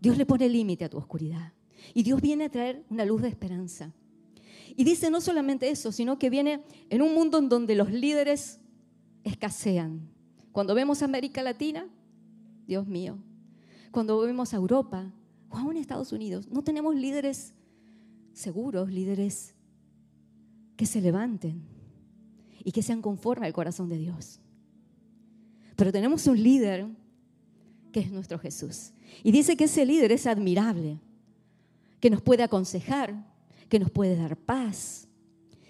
Dios 0.00 0.18
le 0.18 0.26
pone 0.26 0.48
límite 0.48 0.85
a 0.85 0.88
tu 0.90 0.98
oscuridad. 0.98 1.52
Y 1.94 2.02
Dios 2.02 2.20
viene 2.20 2.44
a 2.44 2.50
traer 2.50 2.85
una 2.90 3.04
luz 3.04 3.22
de 3.22 3.28
esperanza. 3.28 3.92
Y 4.76 4.85
dice 4.85 5.11
no 5.11 5.20
solamente 5.20 5.70
eso, 5.70 5.92
sino 5.92 6.18
que 6.18 6.30
viene 6.30 6.64
en 6.88 7.00
un 7.00 7.14
mundo 7.14 7.38
en 7.38 7.48
donde 7.48 7.76
los 7.76 7.90
líderes 7.92 8.61
escasean. 9.22 10.11
Cuando 10.52 10.74
vemos 10.74 11.02
a 11.02 11.04
América 11.04 11.42
Latina, 11.42 11.88
Dios 12.66 12.87
mío, 12.87 13.18
cuando 13.92 14.18
vemos 14.20 14.52
a 14.52 14.56
Europa 14.56 15.12
o 15.48 15.56
aún 15.56 15.76
Estados 15.76 16.12
Unidos, 16.12 16.48
no 16.48 16.62
tenemos 16.62 16.96
líderes 16.96 17.54
seguros, 18.33 18.90
líderes 18.90 19.54
que 20.76 20.87
se 20.87 21.00
levanten 21.00 21.62
y 22.64 22.72
que 22.72 22.83
sean 22.83 23.00
conforme 23.00 23.46
al 23.46 23.52
corazón 23.52 23.88
de 23.88 23.98
Dios. 23.98 24.40
Pero 25.76 25.92
tenemos 25.92 26.26
un 26.26 26.42
líder 26.42 26.87
que 27.92 28.00
es 28.00 28.11
nuestro 28.11 28.38
Jesús. 28.38 28.92
Y 29.22 29.33
dice 29.33 29.57
que 29.57 29.64
ese 29.64 29.85
líder 29.85 30.12
es 30.12 30.26
admirable, 30.26 31.00
que 32.00 32.11
nos 32.11 32.22
puede 32.22 32.42
aconsejar, 32.42 33.26
que 33.68 33.79
nos 33.79 33.90
puede 33.90 34.16
dar 34.16 34.37
paz 34.37 35.09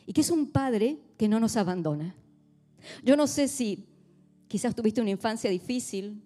y 0.07 0.13
que 0.13 0.21
es 0.21 0.31
un 0.31 0.51
padre 0.51 0.99
que 1.17 1.29
no 1.29 1.41
nos 1.41 1.57
abandona. 1.57 2.15
Yo 3.05 3.17
no 3.17 3.27
sé 3.27 3.49
si 3.49 3.87
quizás 4.49 4.75
tuviste 4.75 5.01
una 5.01 5.11
infancia 5.11 5.51
difícil 5.51 6.23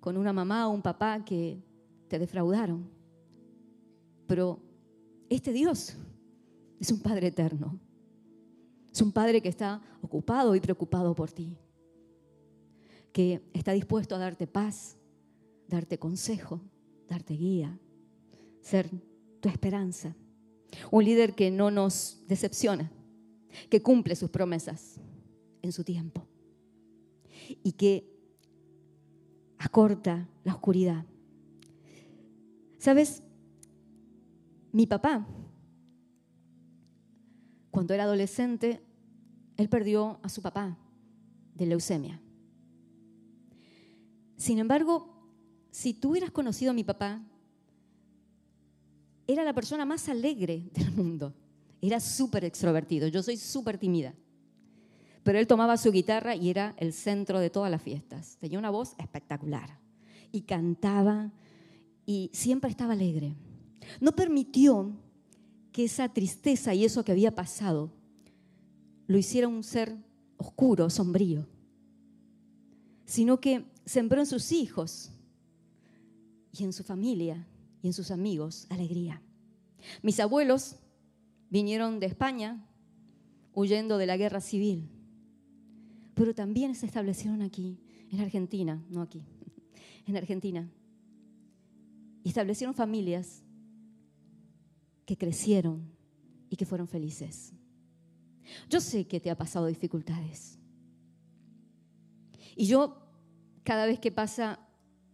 con 0.00 0.16
una 0.16 0.32
mamá 0.32 0.68
o 0.68 0.72
un 0.72 0.82
papá 0.82 1.24
que 1.24 1.62
te 2.08 2.18
defraudaron, 2.18 2.88
pero 4.26 4.60
este 5.28 5.52
Dios 5.52 5.94
es 6.80 6.90
un 6.90 7.00
Padre 7.00 7.28
eterno. 7.28 7.78
Es 8.92 9.02
un 9.02 9.12
Padre 9.12 9.42
que 9.42 9.48
está 9.48 9.82
ocupado 10.00 10.54
y 10.54 10.60
preocupado 10.60 11.14
por 11.14 11.30
ti 11.30 11.56
que 13.12 13.42
está 13.52 13.72
dispuesto 13.72 14.14
a 14.14 14.18
darte 14.18 14.46
paz, 14.46 14.97
darte 15.68 15.98
consejo, 15.98 16.60
darte 17.08 17.34
guía, 17.34 17.78
ser 18.60 18.90
tu 19.40 19.48
esperanza. 19.48 20.16
Un 20.90 21.04
líder 21.04 21.34
que 21.34 21.50
no 21.50 21.70
nos 21.70 22.24
decepciona, 22.26 22.90
que 23.70 23.82
cumple 23.82 24.16
sus 24.16 24.30
promesas 24.30 25.00
en 25.62 25.72
su 25.72 25.84
tiempo 25.84 26.26
y 27.62 27.72
que 27.72 28.10
acorta 29.58 30.28
la 30.44 30.54
oscuridad. 30.54 31.04
¿Sabes? 32.78 33.22
Mi 34.72 34.86
papá, 34.86 35.26
cuando 37.70 37.94
era 37.94 38.04
adolescente, 38.04 38.80
él 39.56 39.68
perdió 39.68 40.20
a 40.22 40.28
su 40.28 40.42
papá 40.42 40.78
de 41.54 41.66
leucemia. 41.66 42.20
Sin 44.36 44.58
embargo, 44.58 45.17
si 45.78 45.94
tú 45.94 46.10
hubieras 46.10 46.32
conocido 46.32 46.72
a 46.72 46.74
mi 46.74 46.82
papá, 46.82 47.22
era 49.28 49.44
la 49.44 49.52
persona 49.52 49.84
más 49.84 50.08
alegre 50.08 50.68
del 50.74 50.90
mundo. 50.90 51.32
Era 51.80 52.00
súper 52.00 52.44
extrovertido. 52.44 53.06
Yo 53.06 53.22
soy 53.22 53.36
súper 53.36 53.78
tímida. 53.78 54.12
Pero 55.22 55.38
él 55.38 55.46
tomaba 55.46 55.76
su 55.76 55.92
guitarra 55.92 56.34
y 56.34 56.50
era 56.50 56.74
el 56.78 56.92
centro 56.92 57.38
de 57.38 57.50
todas 57.50 57.70
las 57.70 57.80
fiestas. 57.80 58.36
Tenía 58.40 58.58
una 58.58 58.70
voz 58.70 58.96
espectacular. 58.98 59.78
Y 60.32 60.40
cantaba 60.40 61.30
y 62.04 62.32
siempre 62.32 62.70
estaba 62.70 62.94
alegre. 62.94 63.36
No 64.00 64.16
permitió 64.16 64.96
que 65.70 65.84
esa 65.84 66.08
tristeza 66.08 66.74
y 66.74 66.86
eso 66.86 67.04
que 67.04 67.12
había 67.12 67.36
pasado 67.36 67.92
lo 69.06 69.16
hiciera 69.16 69.46
un 69.46 69.62
ser 69.62 69.96
oscuro, 70.38 70.90
sombrío, 70.90 71.46
sino 73.04 73.38
que 73.38 73.64
sembró 73.84 74.18
en 74.18 74.26
sus 74.26 74.50
hijos 74.50 75.12
y 76.60 76.64
en 76.64 76.72
su 76.72 76.82
familia 76.84 77.46
y 77.82 77.86
en 77.86 77.92
sus 77.92 78.10
amigos 78.10 78.66
alegría. 78.70 79.22
Mis 80.02 80.20
abuelos 80.20 80.76
vinieron 81.50 82.00
de 82.00 82.06
España 82.06 82.66
huyendo 83.54 83.98
de 83.98 84.06
la 84.06 84.16
guerra 84.16 84.40
civil, 84.40 84.88
pero 86.14 86.34
también 86.34 86.74
se 86.74 86.86
establecieron 86.86 87.42
aquí, 87.42 87.78
en 88.10 88.20
Argentina, 88.20 88.82
no 88.90 89.02
aquí, 89.02 89.22
en 90.06 90.16
Argentina. 90.16 90.70
Y 92.24 92.28
establecieron 92.28 92.74
familias 92.74 93.42
que 95.06 95.16
crecieron 95.16 95.90
y 96.50 96.56
que 96.56 96.66
fueron 96.66 96.88
felices. 96.88 97.52
Yo 98.68 98.80
sé 98.80 99.06
que 99.06 99.20
te 99.20 99.30
ha 99.30 99.36
pasado 99.36 99.66
dificultades. 99.66 100.58
Y 102.56 102.66
yo, 102.66 102.96
cada 103.62 103.86
vez 103.86 104.00
que 104.00 104.10
pasa 104.10 104.58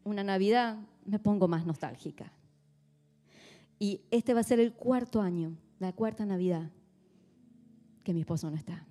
una 0.05 0.25
Navidad, 0.25 0.79
me 1.07 1.19
pongo 1.19 1.49
más 1.49 1.67
nostálgica. 1.67 2.33
Y 3.79 4.03
este 4.11 4.35
va 4.35 4.41
a 4.41 4.45
ser 4.45 4.61
el 4.61 4.73
cuarto 4.73 5.21
año, 5.21 5.57
la 5.79 5.93
cuarta 5.93 6.25
Navidad, 6.25 6.71
que 8.03 8.15
mi 8.15 8.21
esposo 8.21 8.51
no 8.51 8.57
está. 8.57 8.87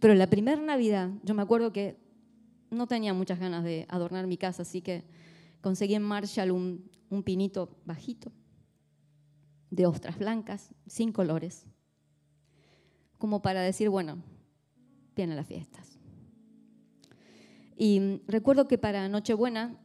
Pero 0.00 0.14
la 0.14 0.28
primera 0.28 0.60
Navidad, 0.60 1.10
yo 1.22 1.34
me 1.34 1.42
acuerdo 1.42 1.72
que 1.72 1.96
no 2.70 2.86
tenía 2.86 3.14
muchas 3.14 3.38
ganas 3.38 3.64
de 3.64 3.86
adornar 3.88 4.26
mi 4.26 4.36
casa, 4.36 4.62
así 4.62 4.82
que 4.82 5.04
conseguí 5.60 5.94
en 5.94 6.02
Marshall 6.02 6.50
un, 6.50 6.90
un 7.10 7.22
pinito 7.22 7.76
bajito 7.84 8.32
de 9.70 9.86
ostras 9.86 10.18
blancas, 10.18 10.74
sin 10.86 11.12
colores, 11.12 11.66
como 13.18 13.40
para 13.40 13.62
decir, 13.62 13.88
bueno, 13.88 14.22
vienen 15.16 15.36
las 15.36 15.46
fiestas. 15.46 15.98
Y 17.76 18.20
recuerdo 18.26 18.68
que 18.68 18.78
para 18.78 19.08
Nochebuena 19.08 19.76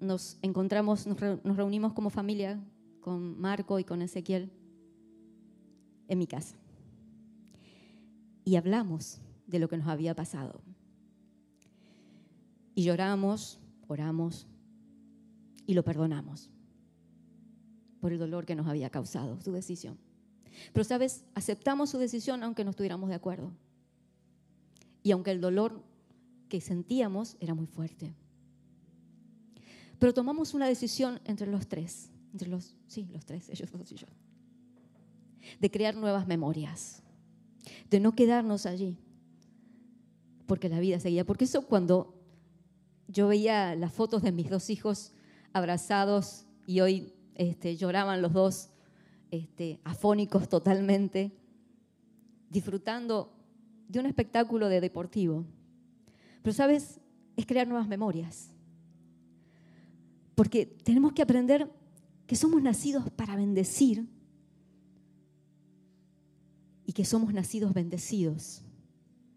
nos 0.00 0.38
encontramos, 0.42 1.06
nos 1.06 1.56
reunimos 1.56 1.92
como 1.92 2.10
familia 2.10 2.58
con 3.00 3.38
Marco 3.40 3.78
y 3.78 3.84
con 3.84 4.02
Ezequiel 4.02 4.50
en 6.08 6.18
mi 6.18 6.26
casa. 6.26 6.56
Y 8.44 8.56
hablamos 8.56 9.20
de 9.46 9.58
lo 9.58 9.68
que 9.68 9.76
nos 9.76 9.86
había 9.86 10.14
pasado. 10.14 10.60
Y 12.74 12.84
lloramos, 12.84 13.60
oramos 13.88 14.46
y 15.66 15.74
lo 15.74 15.84
perdonamos 15.84 16.50
por 18.00 18.12
el 18.12 18.18
dolor 18.18 18.46
que 18.46 18.54
nos 18.54 18.66
había 18.66 18.90
causado 18.90 19.40
su 19.40 19.52
decisión. 19.52 19.98
Pero, 20.72 20.84
¿sabes? 20.84 21.24
Aceptamos 21.34 21.90
su 21.90 21.98
decisión 21.98 22.42
aunque 22.42 22.64
no 22.64 22.70
estuviéramos 22.70 23.08
de 23.08 23.14
acuerdo. 23.14 23.52
Y 25.02 25.12
aunque 25.12 25.30
el 25.30 25.40
dolor 25.40 25.82
que 26.48 26.60
sentíamos 26.60 27.36
era 27.40 27.54
muy 27.54 27.66
fuerte. 27.66 28.14
Pero 30.00 30.14
tomamos 30.14 30.54
una 30.54 30.66
decisión 30.66 31.20
entre 31.26 31.46
los 31.46 31.68
tres, 31.68 32.10
entre 32.32 32.48
los, 32.48 32.74
sí, 32.86 33.06
los 33.12 33.26
tres, 33.26 33.50
ellos 33.50 33.70
dos 33.70 33.92
y 33.92 33.96
yo, 33.96 34.06
de 35.60 35.70
crear 35.70 35.94
nuevas 35.94 36.26
memorias, 36.26 37.02
de 37.90 38.00
no 38.00 38.12
quedarnos 38.16 38.64
allí, 38.64 38.96
porque 40.46 40.70
la 40.70 40.80
vida 40.80 40.98
seguía. 40.98 41.26
Porque 41.26 41.44
eso 41.44 41.66
cuando 41.66 42.14
yo 43.08 43.28
veía 43.28 43.74
las 43.74 43.92
fotos 43.92 44.22
de 44.22 44.32
mis 44.32 44.48
dos 44.48 44.70
hijos 44.70 45.12
abrazados 45.52 46.46
y 46.66 46.80
hoy 46.80 47.12
este, 47.34 47.76
lloraban 47.76 48.22
los 48.22 48.32
dos 48.32 48.70
este, 49.30 49.80
afónicos 49.84 50.48
totalmente, 50.48 51.30
disfrutando 52.48 53.36
de 53.86 54.00
un 54.00 54.06
espectáculo 54.06 54.70
de 54.70 54.80
deportivo. 54.80 55.44
Pero 56.42 56.54
sabes, 56.54 57.00
es 57.36 57.44
crear 57.44 57.68
nuevas 57.68 57.86
memorias. 57.86 58.54
Porque 60.40 60.64
tenemos 60.64 61.12
que 61.12 61.20
aprender 61.20 61.70
que 62.26 62.34
somos 62.34 62.62
nacidos 62.62 63.10
para 63.10 63.36
bendecir 63.36 64.06
y 66.86 66.94
que 66.94 67.04
somos 67.04 67.34
nacidos 67.34 67.74
bendecidos. 67.74 68.62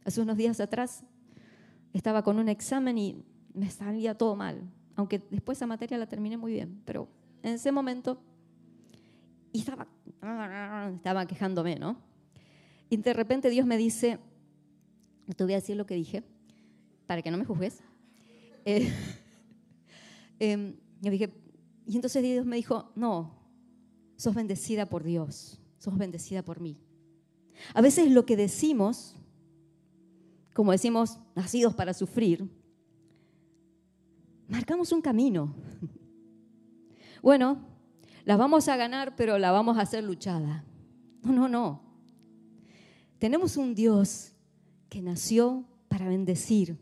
Hace 0.06 0.22
unos 0.22 0.38
días 0.38 0.62
atrás 0.62 1.04
estaba 1.92 2.24
con 2.24 2.40
un 2.40 2.48
examen 2.48 2.98
y 2.98 3.26
me 3.54 3.70
salía 3.70 4.18
todo 4.18 4.38
mal, 4.38 4.62
aunque 4.96 5.22
después 5.30 5.58
esa 5.58 5.68
materia 5.68 5.98
la 5.98 6.08
terminé 6.08 6.38
muy 6.38 6.54
bien, 6.54 6.82
pero 6.86 7.10
en 7.42 7.56
ese 7.56 7.74
momento 7.74 8.22
estaba, 9.52 9.86
estaba 10.96 11.26
quejándome, 11.26 11.76
¿no? 11.76 11.98
Y 12.90 12.96
de 12.96 13.12
repente 13.12 13.50
Dios 13.50 13.66
me 13.66 13.76
dice, 13.76 14.20
te 15.36 15.44
voy 15.44 15.52
a 15.52 15.58
decir 15.58 15.76
lo 15.76 15.86
que 15.86 15.96
dije, 15.96 16.24
para 17.08 17.22
que 17.22 17.30
no 17.30 17.38
me 17.38 17.44
juzgues. 17.44 17.84
Eh, 18.64 18.90
em, 20.40 20.78
yo 21.04 21.12
dije, 21.12 21.34
y 21.86 21.96
entonces 21.96 22.24
Dios 22.24 22.46
me 22.46 22.56
dijo, 22.56 22.92
no, 22.96 23.36
sos 24.16 24.34
bendecida 24.34 24.88
por 24.88 25.04
Dios, 25.04 25.60
sos 25.78 25.98
bendecida 25.98 26.44
por 26.44 26.62
mí. 26.62 26.80
A 27.74 27.82
veces 27.82 28.10
lo 28.10 28.26
que 28.26 28.38
decimos, 28.38 29.18
como 30.54 30.72
decimos, 30.72 31.20
nacidos 31.36 31.74
para 31.76 31.94
sufrir, 31.94 32.50
marcamos 34.48 34.92
un 34.92 35.02
camino. 35.02 35.54
Bueno, 37.22 37.66
la 38.26 38.36
vamos 38.36 38.68
a 38.68 38.76
ganar, 38.76 39.16
pero 39.16 39.38
la 39.38 39.54
vamos 39.54 39.78
a 39.78 39.84
hacer 39.84 40.04
luchada. 40.04 40.66
No, 41.22 41.32
no, 41.32 41.48
no. 41.48 41.82
Tenemos 43.18 43.56
un 43.56 43.74
Dios 43.74 44.34
que 44.90 45.02
nació 45.02 45.64
para 45.88 46.10
bendecir 46.10 46.78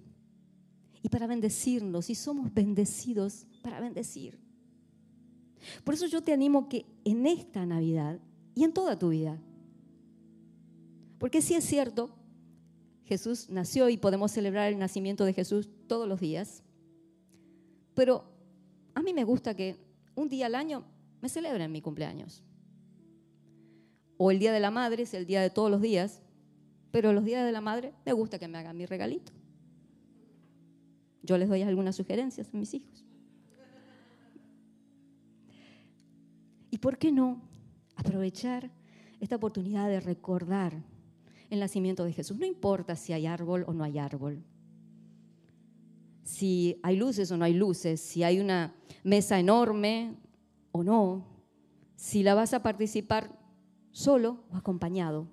y 1.04 1.10
para 1.10 1.28
bendecirnos 1.28 2.10
y 2.10 2.16
somos 2.16 2.52
bendecidos 2.52 3.46
para 3.62 3.80
bendecir. 3.80 4.40
Por 5.84 5.94
eso 5.94 6.08
yo 6.08 6.22
te 6.22 6.34
animo 6.34 6.70
que 6.70 6.86
en 7.04 7.26
esta 7.26 7.66
Navidad 7.66 8.20
y 8.56 8.64
en 8.64 8.74
toda 8.74 8.98
tu 8.98 9.10
vida, 9.10 9.40
porque 11.20 11.42
sí 11.42 11.54
es 11.54 11.64
cierto, 11.64 12.10
Jesús 13.06 13.50
nació 13.50 13.90
y 13.90 13.98
podemos 13.98 14.32
celebrar 14.32 14.72
el 14.72 14.80
nacimiento 14.80 15.26
de 15.26 15.34
Jesús 15.34 15.70
todos 15.88 16.08
los 16.08 16.20
días, 16.20 16.64
pero 17.94 18.24
a 18.96 19.02
mí 19.02 19.14
me 19.14 19.24
gusta 19.24 19.56
que 19.56 19.78
un 20.16 20.30
día 20.30 20.48
al 20.48 20.56
año 20.56 20.84
me 21.22 21.30
celebren 21.30 21.72
mi 21.72 21.82
cumpleaños. 21.82 22.44
O 24.18 24.32
el 24.32 24.40
Día 24.40 24.54
de 24.54 24.60
la 24.60 24.72
Madre 24.72 25.04
es 25.04 25.14
el 25.14 25.26
día 25.26 25.42
de 25.42 25.50
todos 25.50 25.72
los 25.72 25.82
días, 25.82 26.22
pero 26.92 27.14
los 27.14 27.24
días 27.24 27.46
de 27.46 27.52
la 27.52 27.62
Madre 27.62 27.94
me 28.06 28.14
gusta 28.14 28.38
que 28.38 28.48
me 28.48 28.58
hagan 28.58 28.78
mi 28.78 28.86
regalito. 28.86 29.32
Yo 31.24 31.38
les 31.38 31.50
doy 31.50 31.62
algunas 31.62 31.96
sugerencias 31.96 32.54
a 32.54 32.58
mis 32.58 32.74
hijos. 32.74 33.06
Por 36.82 36.98
qué 36.98 37.12
no 37.12 37.42
aprovechar 37.96 38.72
esta 39.20 39.36
oportunidad 39.36 39.88
de 39.88 40.00
recordar 40.00 40.84
el 41.50 41.60
nacimiento 41.60 42.04
de 42.04 42.12
Jesús? 42.12 42.38
No 42.38 42.46
importa 42.46 42.96
si 42.96 43.14
hay 43.14 43.28
árbol 43.28 43.64
o 43.68 43.74
no 43.74 43.84
hay 43.84 44.00
árbol, 44.00 44.44
si 46.24 46.80
hay 46.84 46.98
luces 46.98 47.32
o 47.32 47.38
no 47.38 47.46
hay 47.46 47.54
luces, 47.54 48.02
si 48.02 48.24
hay 48.24 48.40
una 48.40 48.76
mesa 49.04 49.40
enorme 49.40 50.18
o 50.72 50.84
no, 50.84 51.26
si 51.96 52.24
la 52.24 52.34
vas 52.34 52.54
a 52.54 52.64
participar 52.64 53.38
solo 53.92 54.44
o 54.52 54.56
acompañado, 54.56 55.28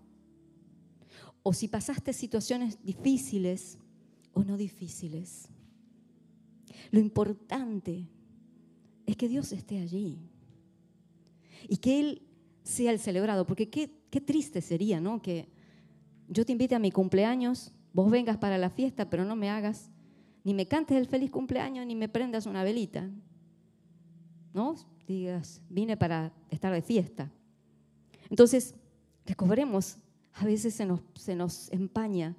o 1.43 1.53
si 1.55 1.69
pasaste 1.69 2.13
situaciones 2.13 2.83
difíciles 2.85 3.79
o 4.35 4.45
no 4.45 4.57
difíciles. 4.57 5.49
Lo 6.91 7.01
importante 7.01 8.07
es 9.07 9.17
que 9.17 9.29
Dios 9.29 9.53
esté 9.53 9.81
allí 9.81 10.28
y 11.66 11.79
que 11.79 12.01
Él 12.01 12.23
sea 12.62 12.92
el 12.92 12.99
celebrado, 12.99 13.47
porque 13.47 13.71
qué, 13.71 13.90
qué 14.11 14.21
triste 14.21 14.61
sería, 14.61 15.01
¿no? 15.01 15.23
Que 15.23 15.49
yo 16.29 16.44
te 16.44 16.53
invite 16.53 16.75
a 16.75 16.79
mi 16.79 16.90
cumpleaños, 16.90 17.73
vos 17.92 18.11
vengas 18.11 18.37
para 18.37 18.59
la 18.59 18.71
fiesta, 18.71 19.09
pero 19.09 19.25
no 19.25 19.37
me 19.37 19.49
hagas, 19.49 19.90
ni 20.44 20.55
me 20.55 20.68
cantes 20.68 20.97
el 20.97 21.07
feliz 21.07 21.31
cumpleaños, 21.31 21.87
ni 21.87 21.94
me 21.94 22.09
prendas 22.09 22.47
una 22.47 22.62
velita. 22.62 23.11
¿No? 24.53 24.75
digas, 25.09 25.62
vine 25.71 25.97
para 25.97 26.33
estar 26.51 26.73
de 26.73 26.83
fiesta. 26.83 27.33
Entonces, 28.29 28.75
recobremos, 29.25 29.97
a 30.35 30.44
veces 30.44 30.75
se 30.75 30.85
nos, 30.85 31.01
se 31.14 31.35
nos 31.35 31.73
empaña 31.73 32.37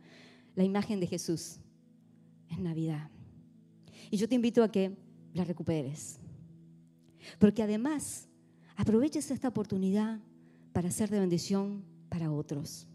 la 0.55 0.63
imagen 0.63 0.99
de 0.99 1.07
Jesús 1.07 1.57
en 2.49 2.63
Navidad. 2.63 3.09
Y 4.11 4.17
yo 4.17 4.29
te 4.29 4.35
invito 4.35 4.63
a 4.63 4.71
que 4.71 4.95
la 5.33 5.43
recuperes. 5.43 6.19
Porque 7.39 7.63
además, 7.63 8.28
aproveches 8.79 9.29
esta 9.29 9.49
oportunidad 9.49 10.19
para 10.71 10.89
ser 10.89 11.09
de 11.09 11.19
bendición 11.19 11.83
para 12.07 12.31
otros. 12.31 12.87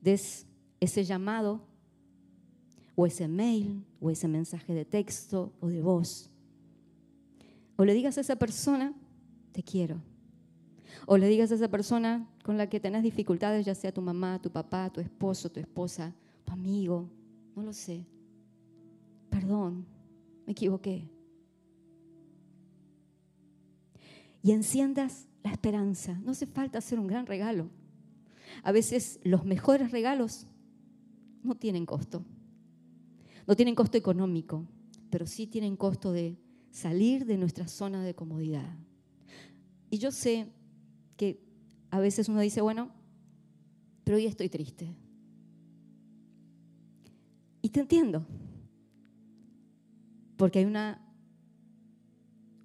Des 0.00 0.46
ese 0.80 1.04
llamado 1.04 1.60
o 2.94 3.06
ese 3.06 3.28
mail 3.28 3.84
o 4.00 4.08
ese 4.08 4.28
mensaje 4.28 4.72
de 4.72 4.86
texto 4.86 5.52
o 5.60 5.68
de 5.68 5.82
voz. 5.82 6.30
O 7.76 7.84
le 7.84 7.92
digas 7.92 8.16
a 8.16 8.22
esa 8.22 8.36
persona, 8.36 8.94
te 9.52 9.62
quiero. 9.62 10.00
O 11.06 11.18
le 11.18 11.28
digas 11.28 11.52
a 11.52 11.56
esa 11.56 11.68
persona 11.68 12.26
con 12.42 12.56
la 12.56 12.70
que 12.70 12.80
tenés 12.80 13.02
dificultades, 13.02 13.66
ya 13.66 13.74
sea 13.74 13.92
tu 13.92 14.00
mamá, 14.00 14.40
tu 14.40 14.50
papá, 14.50 14.88
tu 14.90 15.02
esposo, 15.02 15.50
tu 15.50 15.60
esposa, 15.60 16.14
tu 16.44 16.52
amigo, 16.52 17.10
no 17.54 17.62
lo 17.62 17.74
sé. 17.74 18.06
Perdón, 19.28 19.84
me 20.46 20.52
equivoqué. 20.52 21.10
Y 24.42 24.52
enciendas 24.52 25.28
la 25.42 25.52
esperanza. 25.52 26.18
No 26.24 26.32
hace 26.32 26.46
falta 26.46 26.78
hacer 26.78 26.98
un 26.98 27.06
gran 27.06 27.26
regalo. 27.26 27.70
A 28.62 28.72
veces 28.72 29.20
los 29.22 29.44
mejores 29.44 29.90
regalos 29.90 30.46
no 31.42 31.56
tienen 31.56 31.86
costo. 31.86 32.24
No 33.46 33.56
tienen 33.56 33.74
costo 33.74 33.98
económico, 33.98 34.66
pero 35.10 35.26
sí 35.26 35.46
tienen 35.46 35.76
costo 35.76 36.12
de 36.12 36.38
salir 36.70 37.26
de 37.26 37.38
nuestra 37.38 37.66
zona 37.66 38.04
de 38.04 38.14
comodidad. 38.14 38.76
Y 39.90 39.98
yo 39.98 40.10
sé 40.10 40.46
que 41.16 41.40
a 41.90 42.00
veces 42.00 42.28
uno 42.28 42.40
dice, 42.40 42.60
bueno, 42.60 42.90
pero 44.04 44.16
hoy 44.16 44.26
estoy 44.26 44.48
triste. 44.48 44.94
Y 47.60 47.68
te 47.68 47.80
entiendo, 47.80 48.26
porque 50.36 50.60
hay 50.60 50.64
una, 50.64 51.00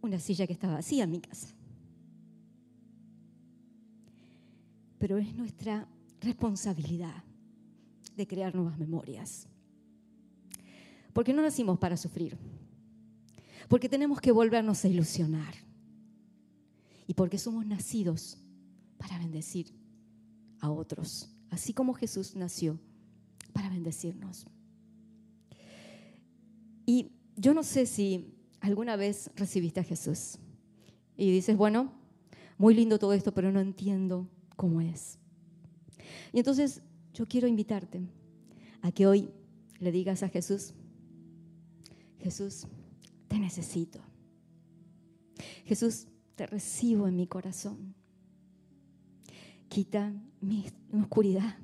una 0.02 0.20
silla 0.20 0.48
que 0.48 0.54
está 0.54 0.72
vacía 0.72 1.04
en 1.04 1.12
mi 1.12 1.20
casa. 1.20 1.57
Pero 4.98 5.18
es 5.18 5.36
nuestra 5.36 5.88
responsabilidad 6.22 7.24
de 8.16 8.28
crear 8.28 8.56
nuevas 8.56 8.78
memorias. 8.78 9.48
Porque 11.14 11.34
no 11.34 11.42
nacimos 11.42 11.78
para 11.80 11.98
sufrir. 11.98 12.38
Porque 13.68 13.90
tenemos 13.90 14.20
que 14.20 14.32
volvernos 14.32 14.84
a 14.84 14.88
ilusionar. 14.88 15.54
Y 17.08 17.14
porque 17.14 17.38
somos 17.38 17.66
nacidos 17.66 18.38
para 18.98 19.18
bendecir 19.18 19.74
a 20.60 20.70
otros. 20.70 21.30
Así 21.50 21.74
como 21.74 21.94
Jesús 21.94 22.36
nació 22.36 22.80
para 23.54 23.70
bendecirnos. 23.70 24.46
Y 26.86 27.12
yo 27.36 27.54
no 27.54 27.64
sé 27.64 27.86
si 27.86 28.34
alguna 28.60 28.96
vez 28.96 29.30
recibiste 29.36 29.80
a 29.80 29.84
Jesús 29.84 30.38
y 31.16 31.32
dices, 31.32 31.58
bueno, 31.58 31.92
muy 32.58 32.74
lindo 32.74 33.00
todo 33.00 33.14
esto, 33.14 33.34
pero 33.34 33.52
no 33.52 33.60
entiendo 33.60 34.30
cómo 34.58 34.82
es. 34.82 35.18
Y 36.34 36.40
entonces 36.40 36.82
yo 37.14 37.26
quiero 37.26 37.48
invitarte 37.48 38.02
a 38.82 38.92
que 38.92 39.08
hoy 39.08 39.30
le 39.80 39.92
digas 39.94 40.24
a 40.24 40.30
Jesús, 40.30 40.74
Jesús, 42.20 42.68
te 43.30 43.40
necesito. 43.40 44.02
Jesús, 45.66 46.08
te 46.36 46.46
recibo 46.46 47.08
en 47.08 47.16
mi 47.16 47.28
corazón. 47.28 47.96
Quita 49.70 50.14
mi, 50.40 50.66
oscuridad. 50.94 51.58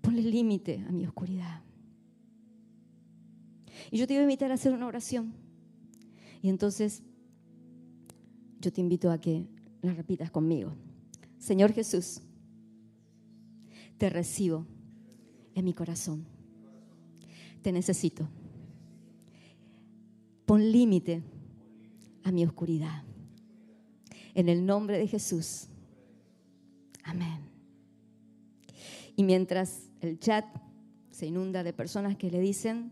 Ponle 0.00 0.22
límite 0.22 0.84
a 0.88 0.92
mi 0.92 1.06
oscuridad. 1.06 1.62
Y 3.90 3.98
yo 3.98 4.06
te 4.06 4.14
voy 4.14 4.20
a 4.20 4.22
invitar 4.22 4.50
a 4.50 4.54
hacer 4.54 4.72
una 4.72 4.86
oración. 4.86 5.34
Y 6.42 6.48
entonces 6.48 7.02
yo 8.60 8.72
te 8.72 8.80
invito 8.80 9.10
a 9.10 9.20
que 9.20 9.46
la 9.82 9.92
repitas 9.92 10.30
conmigo. 10.30 10.72
Señor 11.46 11.72
Jesús, 11.72 12.22
te 13.98 14.10
recibo 14.10 14.66
en 15.54 15.64
mi 15.64 15.74
corazón. 15.74 16.26
Te 17.62 17.70
necesito. 17.70 18.28
Pon 20.44 20.72
límite 20.72 21.22
a 22.24 22.32
mi 22.32 22.44
oscuridad. 22.44 23.04
En 24.34 24.48
el 24.48 24.66
nombre 24.66 24.98
de 24.98 25.06
Jesús. 25.06 25.68
Amén. 27.04 27.38
Y 29.14 29.22
mientras 29.22 29.88
el 30.00 30.18
chat 30.18 30.46
se 31.12 31.26
inunda 31.26 31.62
de 31.62 31.72
personas 31.72 32.16
que 32.16 32.28
le 32.28 32.40
dicen, 32.40 32.90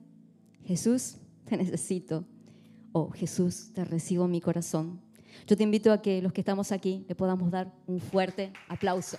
Jesús, 0.63 1.17
te 1.45 1.57
necesito. 1.57 2.25
O 2.93 3.11
Jesús, 3.11 3.73
te 3.75 3.85
recibo 3.85 4.27
en 4.27 4.31
mi 4.31 4.41
corazón. 4.41 5.04
Yo 5.47 5.57
te 5.57 5.63
invito 5.63 5.93
a 5.93 6.01
que 6.01 6.23
los 6.23 6.33
que 6.33 6.41
estamos 6.41 6.73
aquí 6.73 7.05
le 7.09 7.15
podamos 7.15 7.51
dar 7.51 7.73
un 7.87 8.01
fuerte 8.01 8.53
aplauso. 8.69 9.19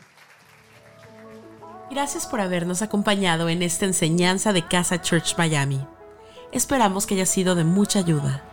Gracias 1.92 2.26
por 2.26 2.42
habernos 2.42 2.82
acompañado 2.82 3.48
en 3.48 3.62
esta 3.62 3.86
enseñanza 3.86 4.54
de 4.54 4.68
Casa 4.68 5.02
Church 5.02 5.38
Miami. 5.38 5.80
Esperamos 6.52 7.06
que 7.06 7.14
haya 7.14 7.26
sido 7.26 7.54
de 7.54 7.64
mucha 7.64 8.00
ayuda. 8.00 8.44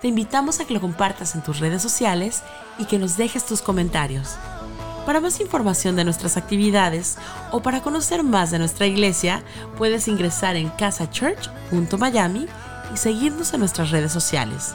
Te 0.00 0.08
invitamos 0.08 0.60
a 0.60 0.64
que 0.66 0.74
lo 0.74 0.80
compartas 0.80 1.34
en 1.34 1.42
tus 1.42 1.58
redes 1.58 1.82
sociales 1.82 2.42
y 2.78 2.84
que 2.84 2.98
nos 2.98 3.16
dejes 3.16 3.44
tus 3.44 3.62
comentarios. 3.62 4.36
Para 5.04 5.20
más 5.20 5.40
información 5.40 5.96
de 5.96 6.04
nuestras 6.04 6.36
actividades 6.36 7.16
o 7.50 7.62
para 7.62 7.82
conocer 7.82 8.22
más 8.22 8.50
de 8.50 8.58
nuestra 8.58 8.86
iglesia, 8.86 9.42
puedes 9.76 10.06
ingresar 10.06 10.54
en 10.54 10.68
casachurch.miami 10.68 12.46
y 12.92 12.96
seguirnos 12.96 13.52
en 13.54 13.60
nuestras 13.60 13.90
redes 13.90 14.12
sociales. 14.12 14.74